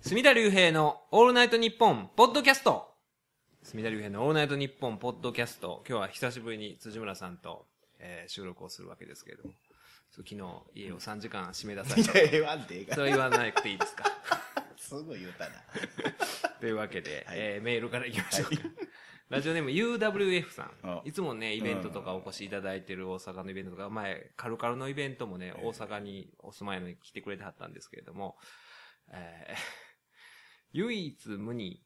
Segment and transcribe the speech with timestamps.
[0.00, 2.88] 隅田隆平のオールナイトニッポンポッドキャスト。
[3.62, 5.82] 隅田隆平のオールナイトニッポンポッドキャスト。
[5.88, 7.66] 今日は久しぶりに辻村さんと、
[7.98, 9.54] えー収録をするわけですけれども。
[10.10, 10.36] 昨日
[10.74, 12.18] 家を3時間閉め出された。
[12.20, 14.04] いや、言わんでええかそれは言わなくていいですか？
[14.78, 15.50] すぐ言うたな。
[16.60, 17.36] というわけで、はい。
[17.38, 18.62] えーメールからいきましょうか。
[19.28, 20.72] ラジオネーム UWF さん。
[20.84, 21.02] あ。
[21.04, 28.38] いつもね、イベントとかお越しいただいてる大阪のイベントとか、前、カルカルのイベントもね、大阪にお住まいのに来てくれてはったんですけれども、
[29.10, 29.87] えー
[30.72, 31.82] 唯一無二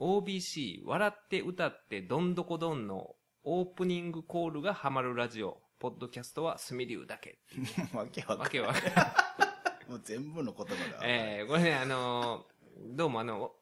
[0.00, 3.14] OBC 笑って歌ってどんどこどんの
[3.44, 7.40] オープニングコールがハマるラジオ、ポッドキャストはスミリュウだけ。
[7.92, 8.80] わけわかんわけわか
[9.88, 11.00] もう全部の言葉が。
[11.04, 13.52] えー、これね、あのーどうもあの、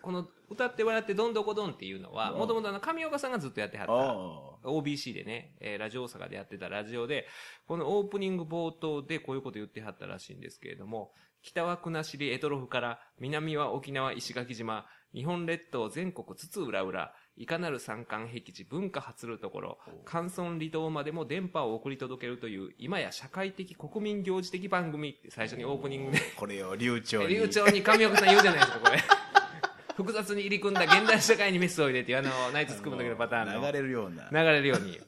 [0.00, 7.26] この歌って笑ってどんどこどんっていうのは、うんもともとあの、上岡さんがずっとやってはった、あ OBC でね、えーラジオ大阪でやってたラジオで、
[7.66, 11.12] このオープニング冒頭でこういうこと言ってはったらしいんですけれども、
[11.42, 26.20] 北は国後エトロフから、南は沖縄石垣島、日本列島全国津々浦々、いかなる山間僻地、文化発るところ、関村離島までも電波を送り届けるという、今や社会的国民行事的番組って最初にオープニングであ。
[26.36, 27.28] これを流暢に。
[27.28, 28.98] 流暢に上岡さん言うじゃないですか、これ。
[29.96, 33.66] 複雑に入り組んだ現代社会にメスを入れて、あの、ナイトスクープの時のパターンの。
[33.66, 34.28] 流れるような。
[34.30, 35.00] 流れるように。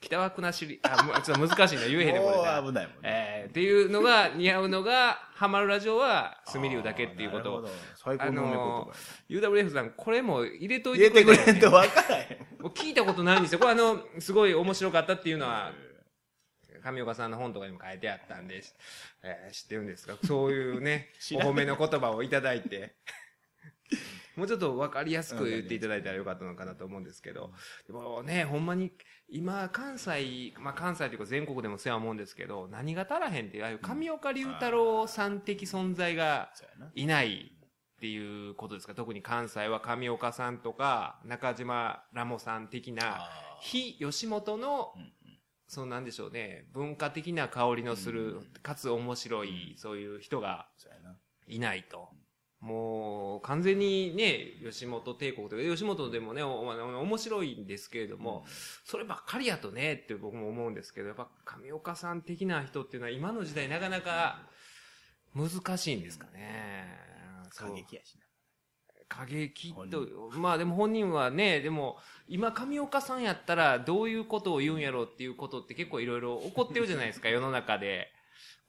[0.00, 2.60] 北は国後、あ、もうちょっと難しいな、言えへんね、これもな。
[2.60, 3.00] う危ないもんね。
[3.04, 7.54] えー、っていうのが似合うのが、ハマるラジオは、スミリュウだけっていうこと。
[7.56, 11.24] を最高の褒め言葉や UWF さん、これも入れとい入れて。
[11.24, 12.62] くてくれたらねれんと分からへん。
[12.62, 13.58] もう聞いたことないんですよ。
[13.58, 15.72] これあの、すごい面白かったっていうのは、
[16.82, 18.62] 上岡さんの本とかにも書いてあったんで、
[19.22, 20.16] えー知ってるんですか？
[20.24, 22.94] そういうね、 お褒めの言葉をいただいて、
[24.36, 27.52] もうちょっと分かりやすく言っていただいたらよかったのかなと思うんですけど、
[27.86, 28.92] でもね、ほんまに、
[29.28, 36.50] 今、関西、まあ関西というか全国でもそうや思うんですけど、何が足らへんっていう、ああいう上岡龍太郎さん的存在が。
[36.94, 37.52] いない
[37.96, 38.94] っていうことですか？
[38.94, 44.94] 特に関西は上岡さんとか、中島ラモさん的な、あ非吉本の
[45.66, 50.68] そうなんでしょうね、文化的な香りのする、うんかつ面白い、そういう人が。
[51.46, 52.08] いないと。
[52.60, 58.44] もう、完全にね、吉本帝国というか、吉本でもね、面白いんですけれども、
[58.84, 64.42] そればっかりやとね、って僕も思うんですけど、やっぱ上岡さん的な人っていうのは今の時代なかなか
[65.34, 66.98] 難しいんですかね。
[67.54, 68.24] 過激やしな。
[69.08, 70.06] 過激本と、
[70.36, 78.12] まあでも本人はね、でも、今上岡さんやったらどういうことを言うんやろうっていうことって結構いろいろ起こってるじゃないですか、 世の中で。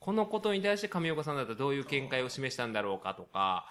[0.02, 3.66] このことに対して上岡さんだったらどういう見解を示したんだろうかとか、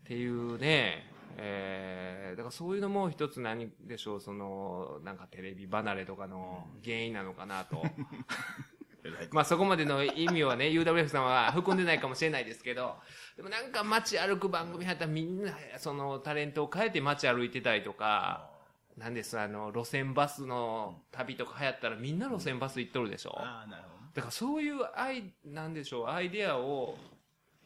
[0.00, 1.06] っていうね、
[1.36, 7.84] えー、だからそういうのも一つ何でしょう、その、なんかテレビ離れとかの原因なのかなと。
[9.30, 12.96] まあそこまでの意味はね、UWF さんは含んでないかもしれないですけど、
[13.36, 18.50] でもなんか街歩く番組やったらみんな、そのタレントを変えて街歩いてたりとか、
[18.96, 23.38] なんです、あの、路線バスの旅とか流行ったらみんな路線バス行っとるでしょ。
[23.38, 23.97] ああ、なるほど。
[24.18, 26.98] だからそういうアイ、なんでしょう、アイデアを、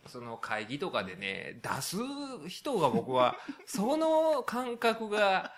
[0.06, 1.96] その会議とかでね、出す
[2.46, 5.54] 人が僕は、 その感覚が、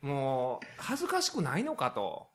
[0.00, 2.30] もう、恥ずかしくないのかと、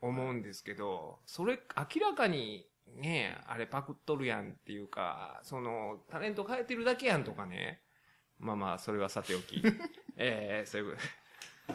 [0.00, 7.82] 思うんですけど、それ、明らかに、ね、あれパクっとるやんっていうか、その、タレント変えてるだけやんとかね。
[8.38, 9.62] まあまあ、それはさておき。
[10.16, 11.02] えー、そういうこ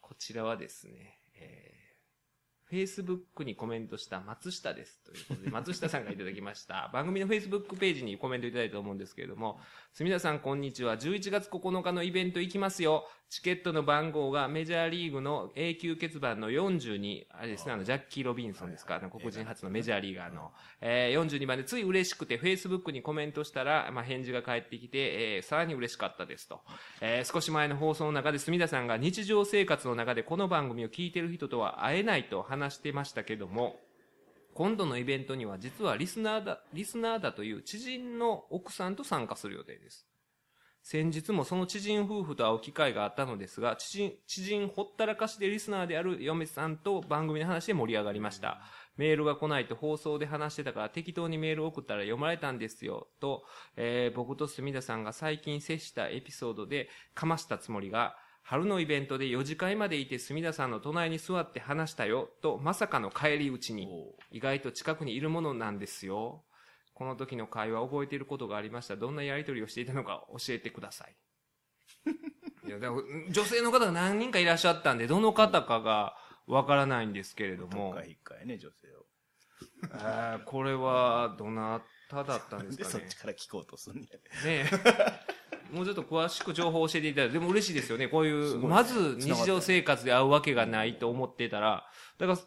[0.00, 1.23] こちらはですね、えー、
[2.74, 5.00] Facebook にコメントした松下です。
[5.04, 6.90] ということで、松下さんがいただきました。
[6.92, 9.60] 番組の Facebook ページにコメントいただいたと思うんですけれども、
[9.92, 10.96] すみださんこんにちは。
[10.96, 13.06] 11月9日のイベント行きますよ。
[13.34, 26.60] チケットの番号がメジャーリーグの永久欠番の42、あれですね、あの、ジャッキー・ロビンソンですか、黒人初のメジャーリーガーの、えー、42番でつい嬉しくて Facebook にコメントしたら、まあ、返事が返ってきて、えー、さらに嬉しかったですと。
[27.00, 33.80] えー、少し前の放送の中で、住田さんが日常生活の中でこの番組を聞いてる人とは会えないと話話してましたけども、
[34.54, 40.06] 今度のイベントには実はリスナーだ、リスナーだという知人の奥さんと参加する予定です。
[40.82, 48.60] 先日もその知人夫婦と会う機会があったのですが、知人、知人ほったらかしでリスナーである嫁さんと番組の話で盛り上がりました。
[48.98, 53.08] メールが来ないと放送で話してたから適当にメール送ったら読まれたんですよ。
[53.18, 53.44] と、
[53.76, 62.28] えー僕と住田さんが最近接したエピソードでかましたつもりが、春のイベントで4次会までいて住田さんの隣に座って話したよ。
[62.42, 63.88] と、まさかの帰り討ちに。
[63.90, 66.44] お意外と近くにいるものなんですよ。
[66.92, 68.96] この時の会話覚えていることがありました。
[68.96, 71.16] どんなやりとりをしていたのか教えてください。
[72.68, 76.14] いや、でも女性の方が何人かいらっしゃったんで、どの方かが
[76.46, 79.06] わからないんですけれどもどっか、一回ね、女性を。
[79.84, 81.82] えーこれはどな
[82.22, 83.16] だったんですで、かねそっち。
[83.16, 84.04] から聞こうとすんねん。
[84.04, 84.10] ね
[84.46, 84.70] え。
[85.74, 88.06] もうちょっと詳しく情報を教えていただいて、でも嬉しいですよね。
[88.06, 92.38] こういう、まず日常生活で会うわけがないと思ってたら、だから、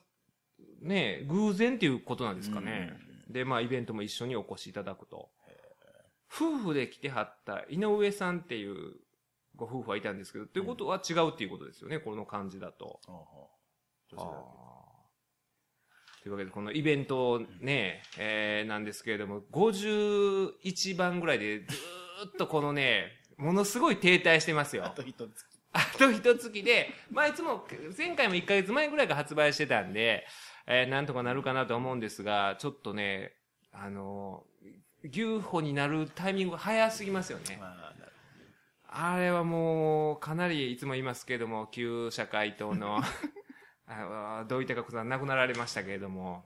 [0.80, 2.98] ねえ、偶然っていうことなんですかね。
[3.28, 5.31] で、まあ、イベントも一緒にお越しいただくと。
[6.34, 8.96] 夫婦で来てはった井上さんっていう
[9.56, 13.02] ご夫婦はいたんですけど、ということは違うっていうことですよね、この感じだと。
[16.27, 24.83] というわけで、このイベントね、えーなんですけれども、51番ぐらいでずーっとこのね、ものすごい停滞してますよ。
[24.83, 25.45] けあと一つ。
[25.71, 27.65] あと一月で、まあいつも、
[27.97, 30.25] 前回も1ヶ月前ぐらいから発売してたんで、
[30.65, 33.31] えーなんとかなるかなと思うんですが、ちょっとね、
[33.71, 37.57] あのー、牛歩になるタイミングが早すぎますよね。
[37.57, 43.00] まあ、あれはもう、かなりいつも言いますけれども、旧社会党の、
[43.88, 46.44] あ土井孝子さん亡くなられましたけれども、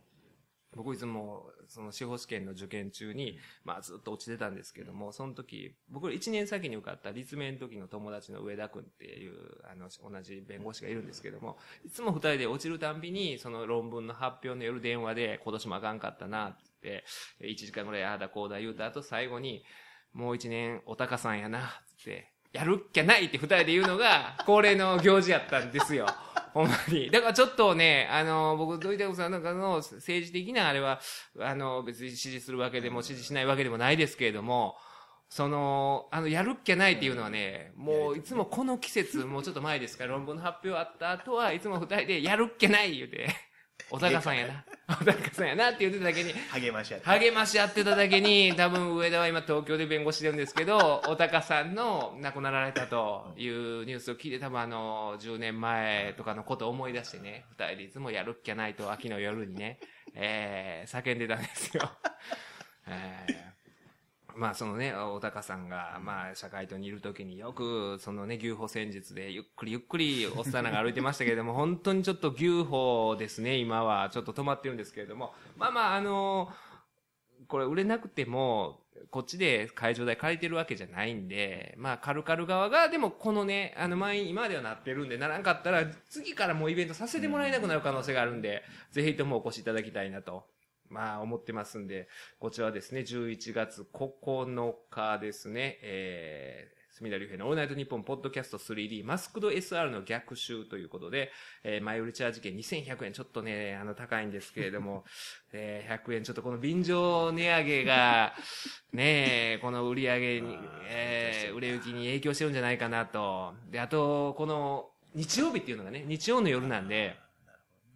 [0.75, 9.33] 僕いつも、その司法試験の受験中に、まあずっと落ちてたんですけども、その時、僕1年先に受かった立命の時の友達の上田君っていう、
[9.69, 19.63] あの、同じ弁護士がいるんですけども、いつも二人で落ちるたんびに、その論文の発表の夜電話で、今年もあかんかったなって言って、1時間ぐらいああだこうだ言うた後、最後に、
[20.13, 21.61] もう一年お高さんやなっ
[22.03, 26.07] て、やるっきゃないって二人で言うのが、 恒例の行事やったんですよ。
[26.53, 27.09] ほんまに。
[27.09, 30.99] だからちょっとね、あの、僕、土井太子さんなんかの政治的なあれは、
[31.39, 34.77] あの、別に支持するわけでも支持しないわけでもないですけれども、
[35.29, 43.29] その、あの、やるっきゃないっていうのはね、もういつもこの季節、もうちょっと前ですから、論文の発表あった後はいつも二人で、やるっきゃない言うて、
[43.91, 44.63] お高さんやな、
[45.01, 47.05] お高さんやなって言ってただけに、励まし合って。
[47.05, 59.79] 励まし合ってただけに、多分上田は今東京で弁護士してるんですけど、おたかさんの亡くなられたというニュースを聞いて、多分あの、10年前とかのことを思い出してね、二人でいつもやるっきゃないと秋の夜にね、
[60.15, 61.91] えー、叫んでたんですよ。
[62.87, 63.50] えー
[64.35, 74.09] まあそのね、おたかさんが、まあ社会党にいる時によく、そのね、牛歩戦術でゆっくりゆっくりおっさんらが歩いてましたけれども、 本当にちょっと牛歩ですね、今は。
[74.09, 75.33] ちょっと止まってるんですけれども。
[75.57, 76.51] まあまあ、あの
[77.47, 90.45] これ売れなくても、こっちで会場代借りてるわけじゃないんで、まあ、カルカル側が、でもこのね、あの、前、今まではなってるんで、ならんかったら、次からもうイベントさせてもらえなくなる可能性があるんで、ぜひともお越しいただきたいなと、
[90.91, 92.07] まあ、思ってますんで、
[92.39, 101.31] こちらはですね、11月9日ですね、えー、隅田隆平のオールナイトニッポンポッドキャスト 3D マスクド SR の逆襲ということで、
[101.63, 105.05] えー、前売りチャージ券2100円、ちょっとね、あの、高いんですけれども、
[105.53, 108.35] えー、100円、ちょっとこの便乗値上げが、
[108.91, 110.57] ねえ、この売り上げに
[110.89, 113.55] えー、売れ行きに影響してるんじゃないかなと。
[113.69, 117.17] で、あと、この、日曜日っていうのがね、日曜の夜なんで、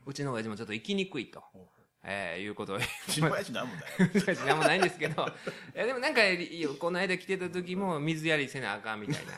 [0.06, 1.44] うちの親父もちょっと行きにくいと。
[2.08, 4.46] えー、いうことを心配しなんもだよ。
[4.46, 5.24] なんもないんですけど、
[5.76, 6.22] いやでもなんか、
[6.80, 9.34] この間来てた時も水やりせなあかんみたいな。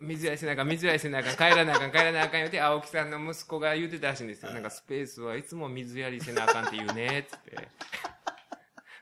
[0.00, 4.52] 水やりせなあかん、水やりせなあかん、帰らなあかん、帰らなあかん言うて、青木さんの息子が言うてたらしいんですよ。
[4.52, 7.68] なんかスペースはいつも水やりせなあかんって言うね、つって。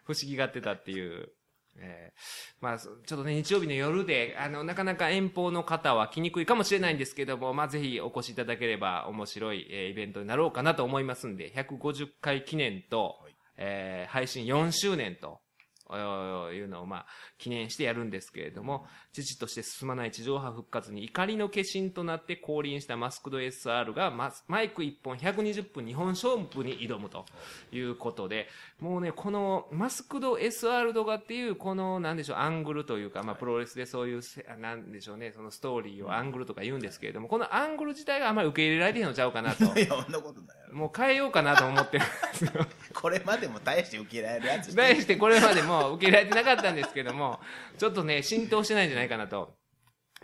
[0.05, 1.33] 不思議がってたっていう。
[1.79, 2.17] えー
[2.61, 13.37] まあ、そちょっとね、日曜日の夜で、あの、なかなか遠方の方は来にくいかもしれないんですけども、まあ、ぜひお越しいただければ面白い、えーイベントになろうかなと思いますんで、150回記念と、はい。
[13.59, 15.41] えー配信4周年と、
[15.89, 17.07] おいうのを、まあ、
[17.39, 27.25] 記念してやるんですけれども、父として進まない地上波復活に怒りの化身となって降臨したマスクド SR がマスマイク1本120分日本勝負に挑むと
[27.73, 28.49] いうことで、
[28.81, 39.65] もうね、このマスクド SR 動画っていう、この、なんでしょう、アングルというか、まあ、プロレスでそういうせ、なんでしょうね、そのストーリーをアングルとか言うんですけれども、このアングル自体があまり受け入れられてへんのちゃうかなと。
[39.65, 40.57] いや、そんなことない。
[40.73, 42.67] もう変えようかなと思ってるんですよ。
[42.93, 47.41] これまでも大して受け入れられるやつして題してこれまでも受け入れられてなかったんですけども、
[47.79, 49.57] ちょっとね、浸透してないんじゃないかなと。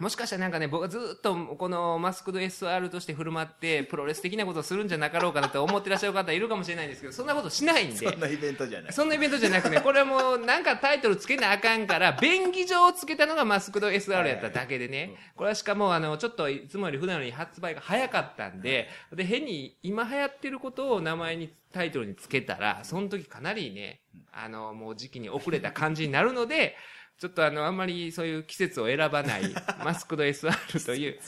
[0.01, 8.17] もしかしたらなんかね、僕はずっとこのマスクド SR として振る舞って、プロレス的なことをするんじゃなかろうかなと思ってらっしゃる方いるかもしれないんですけど、そんなことしないんでそ。
[8.17, 8.93] んなイベントじゃない。
[8.93, 15.15] そんなイベントじゃなくて、これはもうなんかタイトルつけなあかんから、便宜上つけたのがマスクド SR やっただけでね。
[15.37, 26.77] これはしかもあの、ちょっといつもより普段より発売が早かったんで、で、変に今流行ってることを名前に、タイトルにつけたら、その時かなりね、あの、もう時期に遅れた感じになるので、
[27.23, 29.43] ちょっとあの、あんまりそういう季節を選ばない、
[29.85, 31.21] マスクド SR という、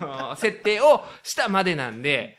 [0.00, 2.38] あの設定をしたまでなんで、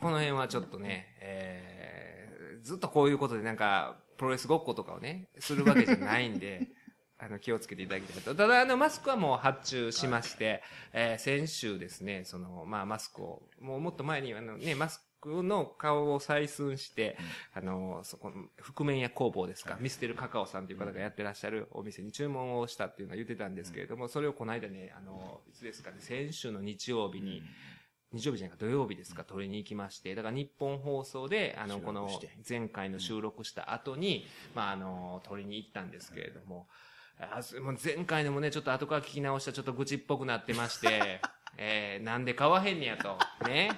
[0.00, 6.68] この辺はちょっとね、えー、ずっとこういうことでなんか、プロレスごっことかをね、するわけじゃないんで、
[7.18, 8.36] あの、気をつけていただきたいと。
[8.36, 10.62] ただ、あの、マスクはもう発注しまして、
[10.92, 17.16] えー先週ですね、その、まあ、マスクを、もうもっと前に、あのね、マスの顔を採寸して、
[17.54, 19.82] あの、そこの、覆面屋工房ですか、はい。
[19.82, 27.42] ミステルカカオさんという方がやってらっしゃるお店に注文をしたっていうのは言ってたんですけれども、それをこの間ね、あの、いつですかね、先週の日曜日に、
[28.12, 32.10] 日曜日じゃないか土曜日ですか、取りに行きまして、だから日本放送で、あの、収この
[32.48, 36.68] 前回の収録した後に、まあ、あの、取りに行ったんですけれども、
[37.62, 41.20] もう前回のもね、ちょっと後から聞き直したらちょっと愚痴っぽくなってまして、
[41.56, 43.18] えー、なんで買わへんねやと。
[43.46, 43.70] ね。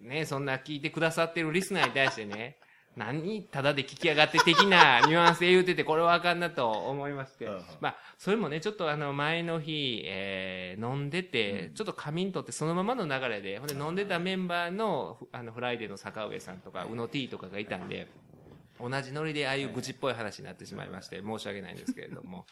[0.00, 2.56] ね、そんな聞いてくださってるリスナーに対してね、
[2.96, 7.48] 何ただで聞きやがって的な ニュアンスで言うてて、これはあかんなと思いまして。
[7.80, 18.08] まあ、それもね、ちょっとあの、前の日、えー、飲んでて、ちょっと仮眠取ってそのままの流れで、ほんで飲んでたメンバーの、ふあの、フライデーの坂上さんとか、宇野 T とかがいたんで、
[18.80, 22.46] 同じノリでああいう愚痴っぽい話になってしまいまして、申し訳ないんですけれども。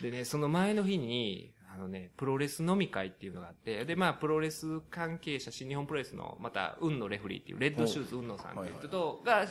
[0.00, 9.46] でね、その前の日に、あのね、プロレス飲み会っていうのがあって、で、まあ、プロレス関係者、新日本プロレスの、また、海野レフリーっていう、レッドシューズ海野さんっていう人と、が、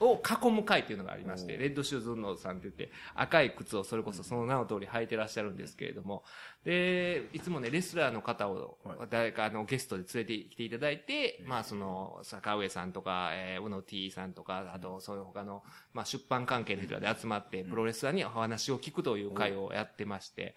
[0.00, 6.24] を囲む会っていうのがありまして、おレッドシューズ運野さんって言って、赤い靴をそれこそその名の通り履いてらっしゃるんですけれども、
[6.64, 15.62] で、いつもね、レスラーの方をはい、誰かあのゲストで連れてきていただいて、まあ、その、坂上さんとか、えー、宇野 T さんとか、あと、そういう他の、
[15.92, 20.54] まあ、出版関係の人らで集まって、プロレスラーにお話を聞くという会をやってまして、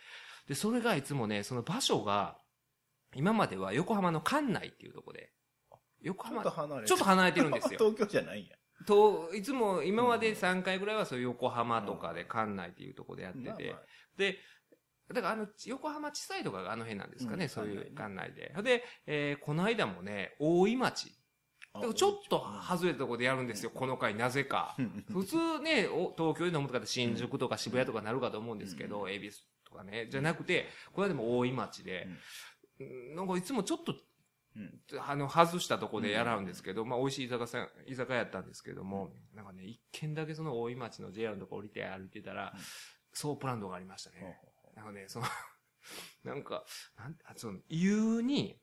[0.48, 2.38] で、それがいつもね、その場所が、
[3.16, 5.32] 今までは横浜の館内っていうところで、
[6.02, 7.80] 横浜ちょっと、離れてちょっと離れてるんですよ。
[7.80, 8.56] 東京じゃないんや。
[8.86, 13.76] と、いつも、今まで3回ぐらいはそう横浜とかで館内っていうところでやってて、
[14.18, 14.40] で、
[15.14, 18.54] だからあの、横浜地裁とかがあの辺なんですかね、うんそういう館内で。
[18.64, 21.12] で、えーこの間もね、大井町。
[21.96, 24.76] ちょっと外れたところでやるんですよ、この回、なぜか。
[25.12, 29.38] 普通ね、お東京で飲むとかって新宿とか渋谷とかなるかと思うんですけど、恵比寿
[29.74, 32.08] とかね、じゃなくて、これでも大井町で、
[32.80, 33.94] うんなんかいつもちょっと、
[34.56, 42.54] うんあの、外したとこでやらうんですけど、まあ、美味しい居酒屋居酒屋やったんですけども、なんかね、一軒だけその大井町の JR のとこ降りて歩いてたら、
[43.14, 44.40] ソープランドがありましたね。
[44.76, 45.26] なんかね、その、
[46.24, 46.66] なんか、
[46.98, 48.60] なんあその、湯に、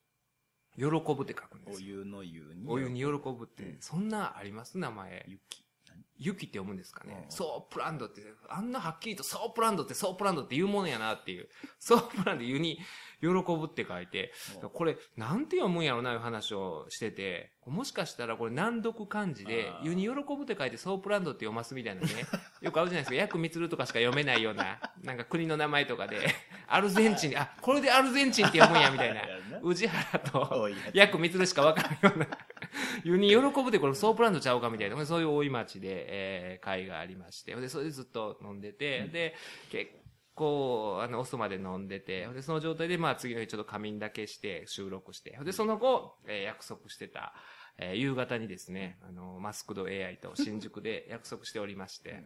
[0.76, 1.97] 喜ぶって書くんですよ。
[1.97, 2.69] お湯の湯に。
[2.69, 4.79] お湯に喜ぶって、うんそんなあります？
[4.79, 5.25] 名前。
[5.29, 5.60] 雪。
[6.21, 7.25] 雪って読むんですかね。
[7.25, 11.49] うんソープランドって、あんなはっきりとソープランドってソープランドって言うものやなっていう。
[11.81, 12.79] ソープランド湯に
[13.21, 22.09] 喜ぶって書いて、うんこれなんて読むんやろないう話をしてて、もしかしたらこれ難読漢字であ、ー湯に喜ぶって書いてソープランドって読ますみたいなね。
[22.61, 23.15] よくあるじゃないですか。
[23.15, 26.19] ヤクミツルとかしか読めないような、なんか国の名前とかで、
[26.69, 29.23] アルゼンチン、あ、これでアルゼンチンって読むんやみたいな。
[29.62, 30.95] 宇治原と、多いやつ。
[30.95, 32.26] ヤクミツルしかわからんような。
[33.05, 39.35] 湯に喜ぶってこれソープランドちゃうかみたいな、そういう大井町で、えー、会がありまして、で、それでずっと飲んでて、で、
[39.71, 39.93] 結
[40.35, 47.35] 構、あの、遅まで飲んでて、で、その状態で、まあ次の日ちょっと仮眠だけして収録して、で、その後、えー約束してた、
[47.79, 52.25] えー夕方にですね、あの、マスクド AI と新宿で約束しておりまして、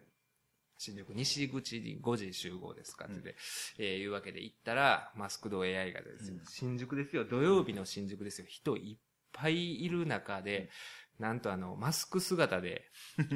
[0.78, 3.36] 新宿西口に5時集合ですかってで、
[3.78, 6.46] えーいうわけで行ったら、マスクド AI がですよ、うん。
[6.46, 8.98] 新宿ですよ、土曜日の新宿ですよ、人いっ
[9.32, 10.70] ぱいいる中で、
[11.18, 12.84] なんとあの、マスク姿で
[13.18, 13.28] 現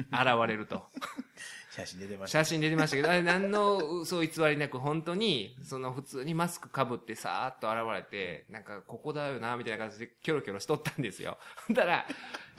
[0.47, 0.87] れると。
[1.71, 2.39] 写真出てました。
[2.39, 11.37] 写真出てましたけど、あれ何の嘘偽りなく本当に、その普通にマスク被ってさーっと現れて、なんかここだよな、みたいな感じでキョロキョロしとったんですよ。
[11.69, 12.05] だから、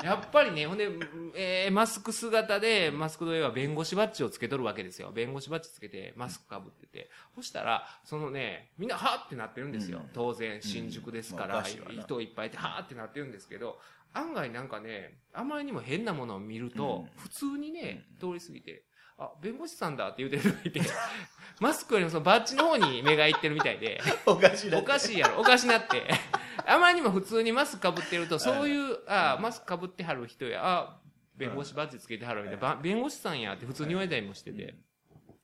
[0.04, 0.88] やっぱりね、ほんで、
[1.34, 5.10] えーマスク姿で、マスクの絵は弁護士バッジをつけとるわけですよ。
[5.10, 7.10] 弁護士バッジつけて、マスク被ってて。
[7.34, 9.98] そしたら、そのね、みんなはーってなってるんですよ。
[9.98, 13.78] うん当然、新宿ですかまあら、おかしいわな人いっぱいいて、はーってなってるんですけど、
[14.12, 18.85] 案外なんかね、あまりにも変なものを見ると、うん普通にね、通り過ぎて、
[19.19, 20.81] あ、弁護士さんだって言うてる人がいて、
[21.61, 24.79] マスクよりもそのバッジの方に目がいってるみたいで、 おかしいな。
[24.79, 26.02] おかしいやろ、おかしなって。
[26.67, 31.00] あまりにも普通にマスク被ってると、そういう、あ、マスク被ってはる人や、あ、
[31.37, 34.75] 弁護士バッジつけてはるみたいな、ば弁護士さんやって普通に言われたりもしてて。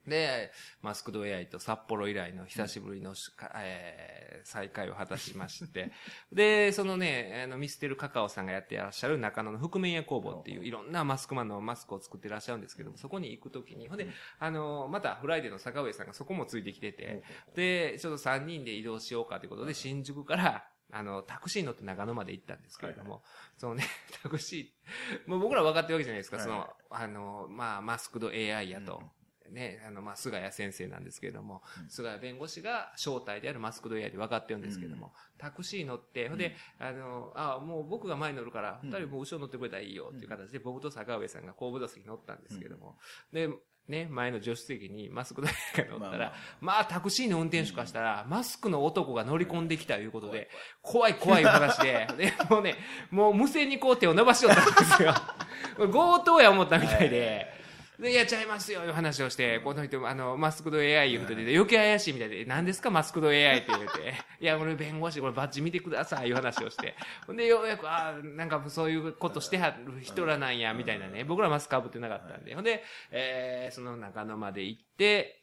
[0.06, 5.90] で、マスクド AI と札幌以来の久しぶりのし、かえー再会を果たしまして、
[6.32, 10.70] で、そのね、あの、ミステルカカオさんがやってらっしゃる中野の覆面屋工房っていうい。
[10.70, 14.08] ろんなマスクマンのマスクを作ってらっしゃるんですけども、そこに行くときに、ほんで、
[14.38, 23.24] あの、またフライデーの坂上さんがそこもついてきてて、で、ちょっと3人で移動しようかということで、新宿から、あの、タクシーに乗って中野まで行ったんですけれども、
[23.56, 23.84] そのね、
[24.22, 29.02] タクシー、もう僕ら分かってるわけじゃないですか、はいその、あの、まあ、マスクド AI やと。
[29.50, 38.90] ね、あの、まあ、菅谷先生なんですけれども、菅谷弁護士が正体であるマスクド AI で分かってるんですけども、タクシー乗って、ほんで、あの、あもう僕が前に乗るから、うん。
[38.90, 42.98] 二人もう後ろ乗ってくれたらいいよっていう形で、僕と坂上さんが後部座席に乗ったんですけども、
[43.32, 43.48] で、
[43.88, 46.32] ね、前の助手席にマスクド AI が乗ったら、まあまあ。
[46.60, 50.50] まあ、タクシーの運転手からしたら、マスクの男が乗り込んできたということで、
[50.82, 52.74] 怖い怖い話で、 で、もうね、
[53.10, 55.14] もう無線にこう手を伸ばしよったんですよ。
[55.92, 57.46] 強盗や思ったみたいで、
[57.98, 66.94] で、やっちゃいますよ、いう話をして、この人、あの、マスクド AI 言うことで、余計怪しいみたいで、何ですか、マスクド AI って言うて、 いや、俺弁護士、これバッジ見てください、いう話をして。
[67.26, 71.24] ほんで、ようやく、ああ、なんかそういうことしてはる人らなんや、みたいなね。
[71.24, 72.54] 僕らマスクかぶってなかったんで。
[72.54, 75.42] ほんで、えー、その中野まで行って、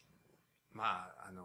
[0.74, 1.44] まあ、あの、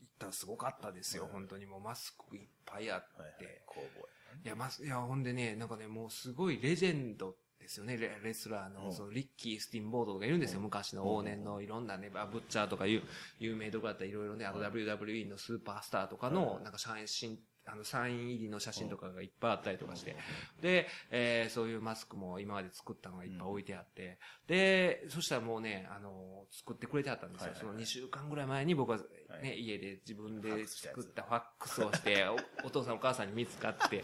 [0.00, 1.66] 行ったらすごかったですよ、本当に。
[1.66, 3.22] もうマスクいっぱいあって。
[3.22, 3.62] はいはい。
[3.66, 4.08] 工房
[4.42, 11.66] いや、ま、いや、ほんでね、なんかね、もうすごいレジェンドですよね、レレスラーの、うんそのリッキー・スティンボードとかいるんですよ、昔の往年のい。
[11.66, 13.02] ろんなね、あブッチャーとかいう
[13.38, 20.16] 有名どころだったらいろいろね、あと WWE のスーパースターとかの、なんか写真、あの、サイン入りの写真とかがいっぱいあったりとかして、
[20.60, 27.52] で、えーそういうマスクも今まで作ったのがいっぱい置いてあって、で、そしたらもうね、あの、作ってくれてあったんですよ。
[27.54, 29.60] その2週間ぐらい前に僕はね、はい。
[29.60, 32.36] 家で自分で作ったファックスをして、お
[32.68, 34.02] お父さんお母さんに見つかって、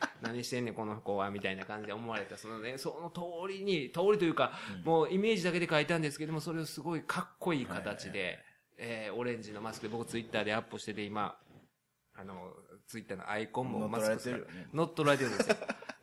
[0.22, 2.36] 何してんねんこの子はみたいな感じで思われた。
[2.36, 4.52] そのねその通りに通りというか、
[4.84, 8.38] もうイメージだけで書いたんですけどもそれをすごいかっこいい形で、
[8.76, 11.38] えーオレンジのマスクで僕ツイッターでアップしてて今
[12.14, 12.54] あの
[12.86, 14.68] ツイッターのアイコンもマスク取られてるよね。
[14.72, 15.56] 乗っ取られてるんですよ。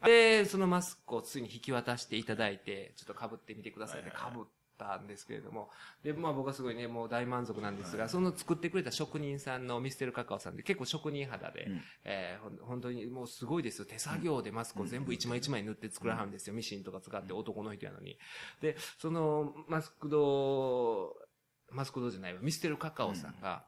[0.05, 4.45] でそのマスクをついに引き渡していただいてちょっと被ってみてくださいって被っ
[4.77, 5.69] たんですけれども。
[6.03, 11.81] でまあ僕はすごいねもう大満足なんですが、その作ってくれた職人さんのミステルカカオさんで結構職人肌で、うん。
[12.05, 13.85] えー本当にもうすごいですよ。
[13.85, 16.53] 手作業でマスクを全部一枚一枚塗って作らはるんですよ。
[16.53, 18.17] ミシンとか使って男の人やのに。
[18.61, 21.15] で、そのマスクド、
[21.71, 23.65] マスクドじゃないわ、ミステルカカオさんが、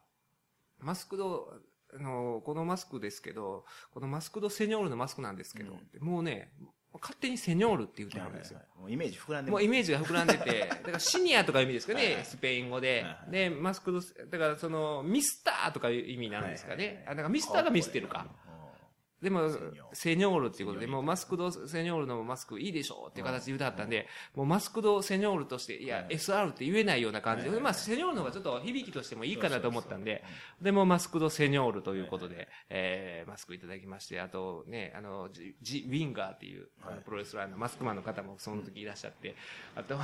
[0.78, 1.52] マスクド、
[1.92, 6.52] あの、このマスクですけど、このマスクドセニョールのマスクなんですけど、もうね、
[6.98, 8.60] 勝手にセニョールって言ってはるんですよ。
[8.78, 13.04] もうイメージ膨らんでもうイメージが膨らんでて、 だからシニアとかいう意味ですかね、スペイン語で。
[13.30, 16.74] で、マスクド、だからその、ミスターとかいう意味なんですか。
[16.74, 17.04] ね。
[17.06, 18.26] あ、だからミスターがミステルか。
[19.22, 19.50] でも
[19.92, 30.24] セニョー、ルっていうことで、もうマスクドセニョールのマスクいいでしょうっていう形で言うてはったんで、もうマスクドセニョールとして、いや、SR って言えないような感じで、まあ、セニョールの方がちょっと響きとしてもいいかなと思ったんで、
[30.62, 39.34] でもマスクドセニョールということで、えー、マスクいただきまして、あとね、あの、ジ、ジウィンガーっていう、あのプロレスラーのマスクマンの方もその時いらっしゃって、
[39.74, 39.98] あと、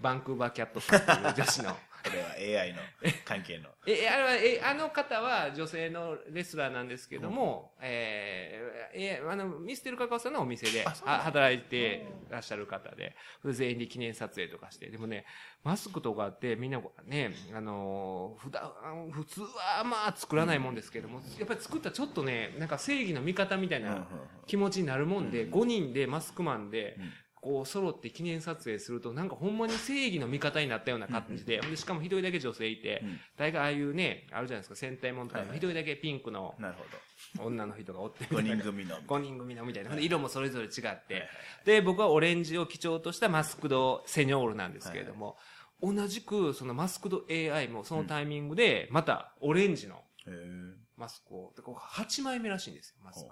[0.00, 1.70] バンクーバーキャットさんっていう女子の、
[2.04, 2.80] これは AI の
[3.24, 3.68] 関係の。
[3.86, 13.14] え、あれは、え、あの方は女性のレスラーなんですけども、えーえ、あの、ミステルカカオさんのお店であ働いてらっしゃる方で、
[13.44, 15.24] で全員で記念撮影とかして、でもね、
[15.62, 18.70] マスクとかってみんなね、あのー、普段、
[19.12, 24.06] 普通はまあ作らないもんですけども、やっぱり作ったらちょっとね、なんか正義の味方みたいうんうんうなん。
[24.46, 26.98] 気持ちになるもんで、5人でマスクマンで、
[27.42, 36.74] こう揃って記念撮影するとなんかほんまに正義の味方になったような感じで、でしかも一人だけ女性いて、うん大概ああいうね、あるじゃないですか、戦隊もんとか一人だけピンクのなる
[37.36, 38.36] ほ女の人がおってど。
[38.36, 38.62] 5みたいな。
[38.62, 38.96] 人組の。
[38.96, 39.98] 5人組のみたいな。
[39.98, 41.28] 色もそれぞれ違って、はい
[41.64, 45.36] で、僕はオレンジを基調としたマスクドセニョールなんですけれども、
[45.82, 49.96] 同じくそのマスクド AI もそのタイミングで、またオレンジの
[50.96, 53.30] マスクを、でこう8枚目らしいんですよ、マスク。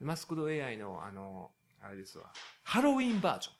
[0.00, 1.50] マスクド AI の、あの、
[1.86, 3.54] あれですわ、ハロウィンバージョン。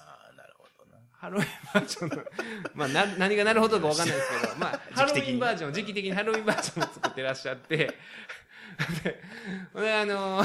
[0.00, 0.98] ああ、なるほどな。
[1.10, 2.24] ハロウィンバージョンの、
[2.74, 7.76] まあ、な、何がなるほどかわかんないですけど、まあ、ハロウ時期的にィンバージョン、時期的にハロウィンバージョンを作ってらっしゃって、
[9.02, 9.22] で、
[9.74, 10.42] であの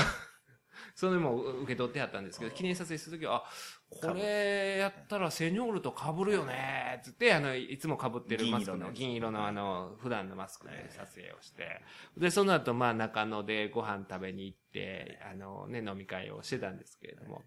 [0.95, 3.49] それも受け取ってやったんですけど、記念撮影するときは、あ、
[3.89, 11.81] これやったらセニョールと被るよね、つって、あの、いつも被ってるマスクの、銀銀色のあの、普段のマスクで撮影をして、
[12.17, 17.43] で、その後、まあ、中野でご飯食べに行って、あのね、飲み会をしてたんですけれども、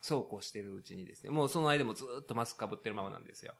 [0.00, 3.54] そうこうしてるうちにですね、もうその間もずっとマスク被ってるままなんですよ。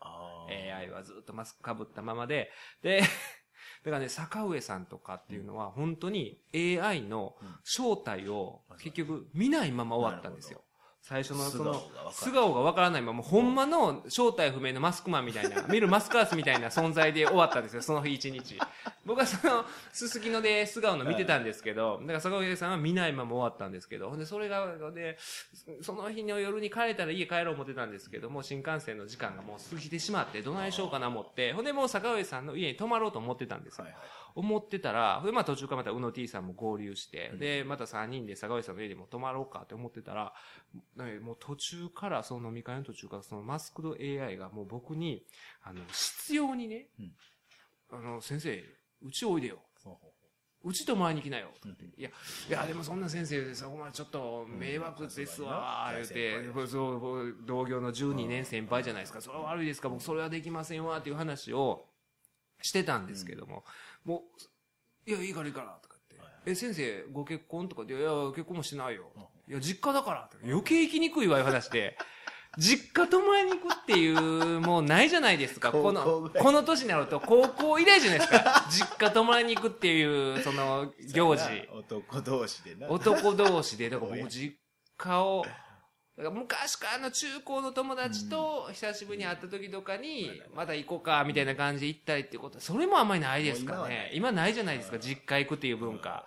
[0.49, 2.51] AI はずっとマスク被ったままで、
[2.83, 3.03] で、
[3.85, 10.65] だからね、坂上さんとかっていうのは、本当に AI の正体を結局見ないまま終わったんですよ。
[11.03, 11.83] 最初のその
[12.13, 18.59] 素顔がわからないまま、ほんまの正体不明のマスクマンみたいな、 見るマスカースみたいな存在で終わったんですよ、その日一日。
[19.05, 25.19] 僕はその、すすきので素顔の見てたんですけど、だから坂上さんは見ないまま終わったんですけど、ほんで、それが、で、
[25.81, 33.87] その日の夜に帰れたら家帰ろう思ってたんですけども、新幹線の時間がもう過ぎてしまって、どないしようかな思って、ほんでもう坂上さんの家に泊まろうと思ってたんですよ。
[34.35, 40.33] 思ってたら、で、まあ途中からまた宇野 T さんも合流して、で、また3人で坂上さんの家でも泊まろうかって思ってたら、
[40.97, 45.25] ねもう途中から、その飲み会の途中から、そのマスクド AI がもう僕に、
[45.63, 47.13] あの、必要にね、うん。
[47.93, 48.65] あの、先生、
[49.03, 49.59] うちおいでよ。
[49.83, 49.99] ほ
[50.63, 51.49] うち泊まりに来なよ。
[51.97, 52.11] いや、
[52.49, 59.23] いや、でもそんな先生でそこまでちょっと迷惑ですわ、言うて、そう、同業の12年先輩じゃないですか。
[59.23, 59.89] それは悪いですか。
[59.89, 61.87] 僕それはできませんわ、っていう話を
[62.61, 63.65] してたんですけども、
[64.05, 64.25] も
[65.07, 69.11] う、いや、いいからいいから、とか言って、え、先生、ご結婚とかで、いや、結婚もしないよ。
[69.49, 71.97] いや、実家だから、余計行きにくいわ、いう話で。
[72.59, 75.71] 実家泊まりに行くっていう、もうないじゃないですか。
[75.71, 78.67] この、この年になると高校以来じゃないですか。
[78.71, 81.45] 実家泊まりに行くっていう、その、行事。
[81.73, 82.89] 男同士でな。
[82.89, 84.57] 男同士で、だから僕実
[84.97, 85.45] 家を、
[86.21, 94.11] だから昔からの中高の友達と久しぶりに会った時とかに、また行こうか、みたいな感じで行ったりってこと、それもあんまりないですかね。
[94.13, 96.27] 今ないじゃないですか、実家行くっていう文化。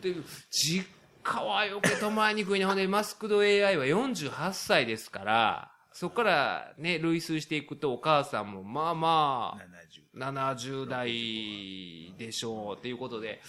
[0.00, 0.14] で、
[0.50, 0.86] 実
[1.24, 2.66] 家は余計泊まりにくいね。
[2.66, 9.83] ほんで、マスクド AI は48歳ですから、そこからね、類推していくとお母さんも、まあまあ、
[10.16, 10.86] 70。
[10.86, 13.40] 70代でしょうっていうことで、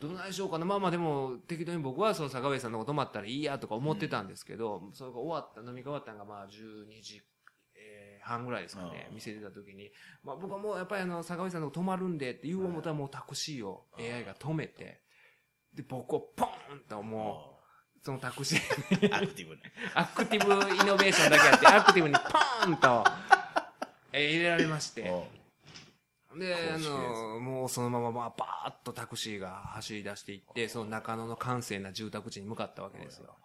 [0.00, 0.64] どないしようかな。
[0.66, 7.22] まあまあでも、適当に僕はその坂上さんのこと泊まったらいいやとか思ってたんですけど、それが終わった、飲み会終わったのがまあ12時、
[7.74, 9.90] えー半ぐらいですかね、うん店出た時に。
[10.22, 15.00] まあ僕はもうやっぱりあの、坂上さんの泊まるんでって言う思ったらもうタクシーを AI が止めて、
[15.74, 19.62] で、僕をポーンともう、そのタクシーに アクティブな。
[19.94, 23.04] アクティブイノベーションだけやって、アクティブにポーンと、
[24.12, 25.39] えー入れられまして。
[26.38, 33.36] で、あの、もうそのまま、まあ、バーッとタクシーが走り出していって、その中野の閑静な住宅地に向かったわけですよ。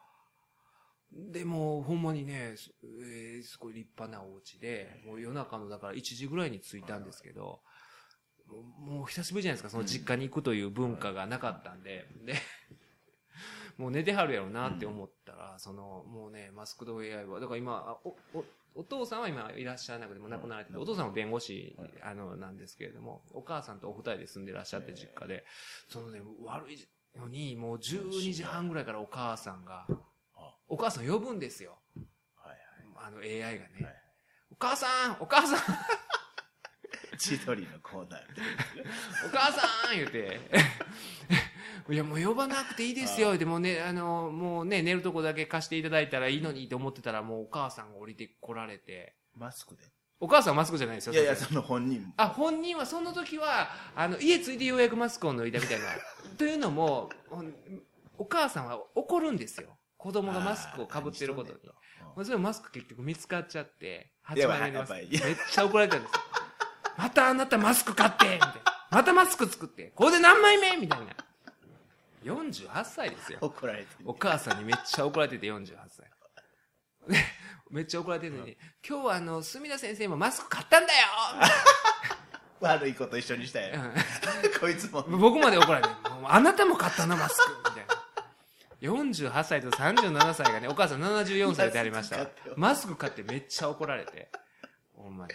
[1.11, 7.61] で、もう、ほんまにね、すえーすごい立派なお家で、もう夜中の、だから1時ぐらいに着いたんですけど、
[8.79, 12.35] もう久しぶりじゃないですか、その実家に行くという文化がなかったんで、で、
[13.77, 25.45] もう寝てはるやろうなって思ったら、その、もうね、マスクド AI は、だから今、あお、お、お父さんは今いらっしゃらなくても亡くなられてて、お父さんは弁護士、あの、なんですけれども、お母さんとお二人で住んでらっしゃって実家で、
[25.89, 29.87] そのね、悪いのに、もう12時半ぐらいからお母さんが、
[30.67, 31.77] お母さん呼ぶんですよ。
[32.35, 32.57] はい
[32.97, 33.95] あの AI がねはい。
[34.51, 35.73] お母さんお母さんは
[37.13, 37.17] い。
[37.17, 38.45] 千鳥のコーナーみたい
[39.25, 40.39] お母さん言うて。
[41.87, 43.37] いや、もう呼ばなくていいですよ。
[43.37, 49.15] でもね、あの、もうね、寝るとこだけ貸していただいたらいいのにと思ってたら、もうお母さんが降りてこられて。
[49.37, 49.47] な。
[49.47, 49.83] マスクで。
[50.19, 51.13] お母さんはマスクじゃないですよ。
[51.13, 52.13] いやいや、その本人も。
[52.17, 55.85] あ、本人はその時は、あの、家着いてようやくマスクを脱いだみたいな。
[56.37, 57.09] というのも、
[58.17, 59.77] お母さんは怒るんですよ。
[59.97, 61.59] 子供がマスクをかぶってることに。
[62.15, 64.99] まあそれマスク結局見つかっちゃって、いや8枚目のマスク。
[64.99, 66.19] めっちゃ怒られたんですよ。
[66.97, 68.47] またあなたマスク買ってみたいな。
[68.91, 69.91] またマスク作って。
[69.95, 71.07] これで何枚目みたいな。
[72.25, 73.39] 48歳ですよ。
[73.41, 76.05] 怒られてるお母さんにめっちゃ怒られてて48歳。
[77.07, 77.17] で
[77.69, 78.57] めっちゃ怒られてるのに、
[78.87, 81.07] 今日はあの、墨田先生もマスク買ったんだよ
[82.61, 83.79] 悪いこと一緒にしたよ。
[84.59, 85.03] こいつも。
[85.03, 85.93] 僕まで怒られて、
[86.25, 87.95] あなたも買ったな、マスクみたいな。
[88.81, 92.27] 48歳と37歳がね、お母さん74歳でありましたわ。
[92.55, 94.31] マスク買ってめっちゃ怒られて。
[94.95, 95.33] ほんまに。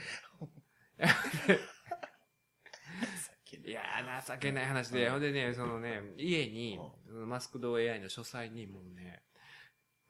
[3.70, 9.22] いやー、情けない話で、ほんでね、そのね、家に、マスクド AI の書斎にもうね、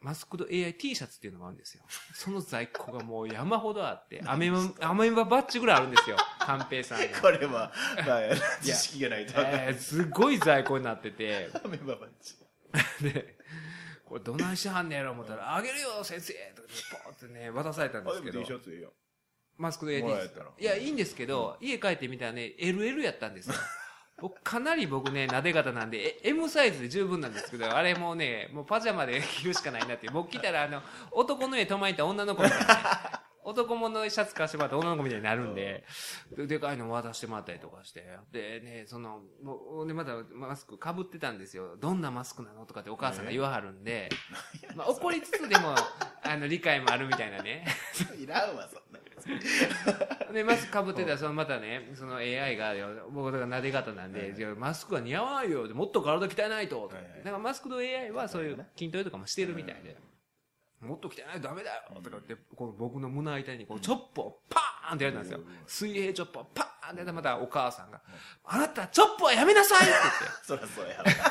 [0.01, 1.85] マスクド AI T シャツっていうのがあるんですよ。
[2.14, 6.16] その在庫がもう山ほどあって、アメマ、アメマバッジぐらいあるんですよ。
[6.38, 7.07] 寛平さんの。
[7.20, 7.70] これは、まあ、
[8.62, 9.35] 知識がないと。
[9.37, 12.37] えー、すごい在庫になってて、メンバッチ。
[13.12, 13.37] で、
[14.07, 18.94] これどないしはんねやろ思ったら、あげるよ先生とかでポーってね、渡されたんであ、でもすけ T どシ、ャツいいよ。
[19.61, 23.55] マスクド AT もらえたらいや、いいんですけど、家帰ってみたらね、LL やったんですよ。
[24.18, 30.09] 僕、かなり僕ね、撫で方なんで、え M サイズで十分なんですけど、あれもうね、もうパジャマで着るしかないなって。
[30.11, 32.73] 僕来たら、あの、男の家泊まりた女の子みたいなね。
[33.42, 35.85] 男物のシャツ貸してもらった女の子みたいになるんで、
[36.37, 41.77] ででかいの渡してもらったりとかして、でね、その、もう、で、またマスク被ってたんですよ。
[41.79, 44.11] どんなマスクなのとかってお母さんが言わはるんで、
[44.77, 45.75] まあ怒りつつでも、
[46.23, 47.64] あの、理解もあるみたいなね。
[48.18, 48.81] いらんわ、そ。
[50.33, 52.74] で、マスクかぶってたら、そのまたね、その AI が、
[53.11, 55.68] 僕が撫で方なんで、いやマスクは似合わないよ。
[55.74, 56.88] もっと体鍛えないと。
[56.88, 59.96] とはいはいだからマスクの AI はそういう筋トレとかもしてるみたいで、
[60.80, 61.83] もっと鍛えないとダメだよ。
[62.02, 65.40] とか言って、この僕の胸板にこう、チョップをパーンってやったんですよ。
[65.66, 68.00] 水平チョップをパーンってやったらまたお母さんが、
[68.44, 69.94] あなた、チョップはやめなさいって
[70.42, 71.02] そらそうや。
[71.04, 71.22] 言って、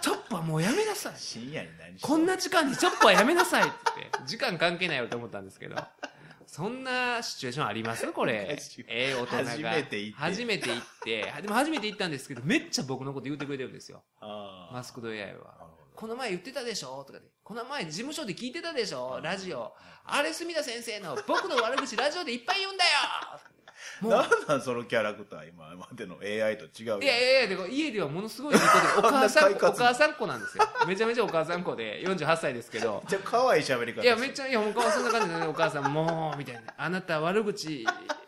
[0.00, 1.14] チョップはもうやめなさい。
[1.16, 5.76] 深夜に何こんな時間にチョップはやめなさいって言って、時間関係ないよと思ったんですけど。
[6.52, 8.04] そんなシチュエーションあります？
[8.12, 8.58] これ。
[8.88, 9.44] ええ大人が。
[9.44, 11.32] 初めて行って初めて行って。
[11.42, 14.02] でも初めて行ったんですけど、めっちゃ僕のこと言ってくれてるんですよ。
[14.20, 15.68] あマスクド AI は。
[15.94, 17.04] この前言ってたでしょ？
[17.04, 17.26] とかで。
[17.44, 19.20] この前事務所で聞いてたでしょ？
[19.22, 19.72] ラジオ。
[20.04, 22.90] あれ、墨田先生の僕の悪口ラジオでいっぱい言うんだよ
[24.02, 30.64] なんなんそのキャラクター今までの AI と違うよいやいやいや、家ではものすごい いい子で、お母さん、お母さん子なんですよ。
[30.86, 33.02] めちゃめちゃお母さん子で、48歳ですけど。
[33.10, 36.62] めっちゃ可愛い喋り方いや、めっちゃ、いや、もうそんな感じでね、お母さん、もう、みたいな。
[36.76, 37.86] あなた悪口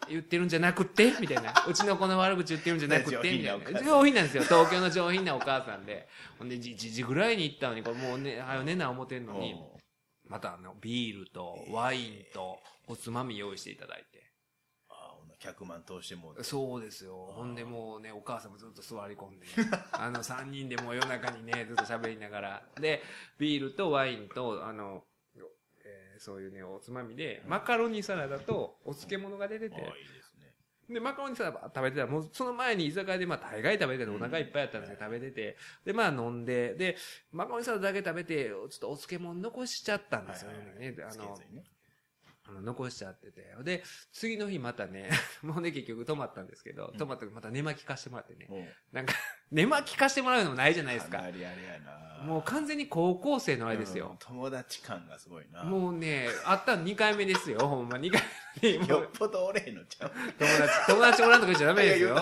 [0.09, 1.53] 言ってるんじゃなくってみたいな。
[1.67, 3.57] うちの子の悪口言ってるんじゃなくってみたな。
[3.57, 4.43] ないお母さん上品なんですよ。
[4.45, 6.09] 東京の上品なお母さんで。
[6.39, 9.79] ほんで、じじ時ぐらいに行ったのに、これもうね、はよねな思ってんのに、お
[10.29, 14.12] またあの、ビールとワインとおつまみ用意していただいて。
[15.49, 16.43] あほんな100万通してもうて。
[16.45, 17.33] そうですよ。
[17.35, 19.47] ほんでもうね、お母さんもずっと座り込んで、
[19.93, 22.63] あの、3人でもう夜中にね、ずっと喋りながら。
[22.81, 23.03] で、
[23.39, 25.05] ビールとワインと、あの、
[25.85, 30.55] えーそういうね、おつまみで、マカロニサラダとお漬物が出てて、あいいですね。
[30.89, 36.97] で、マカロニサラダ食べてたら、もうその前に居酒屋で、まあ大概食べててお腹いっぱいやったんですけど、食べてて、で、まあ飲んで、で、
[37.33, 40.93] マカロニサラダだけ食べて、ちょっとお漬物残しちゃったんですよね。
[40.93, 41.65] であのね
[42.45, 43.55] あの残しちゃってて。
[43.63, 45.11] で、次の日またね、
[45.43, 48.47] もうね、結局泊まったんですけど、泊まったらまた寝巻き貸してもらってね。
[48.49, 49.15] もうなんか、
[49.51, 51.19] 寝巻き貸してもらうのもないじゃないですか。
[51.19, 54.17] かなりあれやなもう完全に高校生のあれですうんよ。
[54.21, 57.97] 友達感がすごいなもうね、会ったの2回目ですよ、 ほんま。
[57.97, 58.23] 2回
[58.63, 62.15] 目よっぽどおのちゃう友達、友達おらんとか言っちゃダメですよ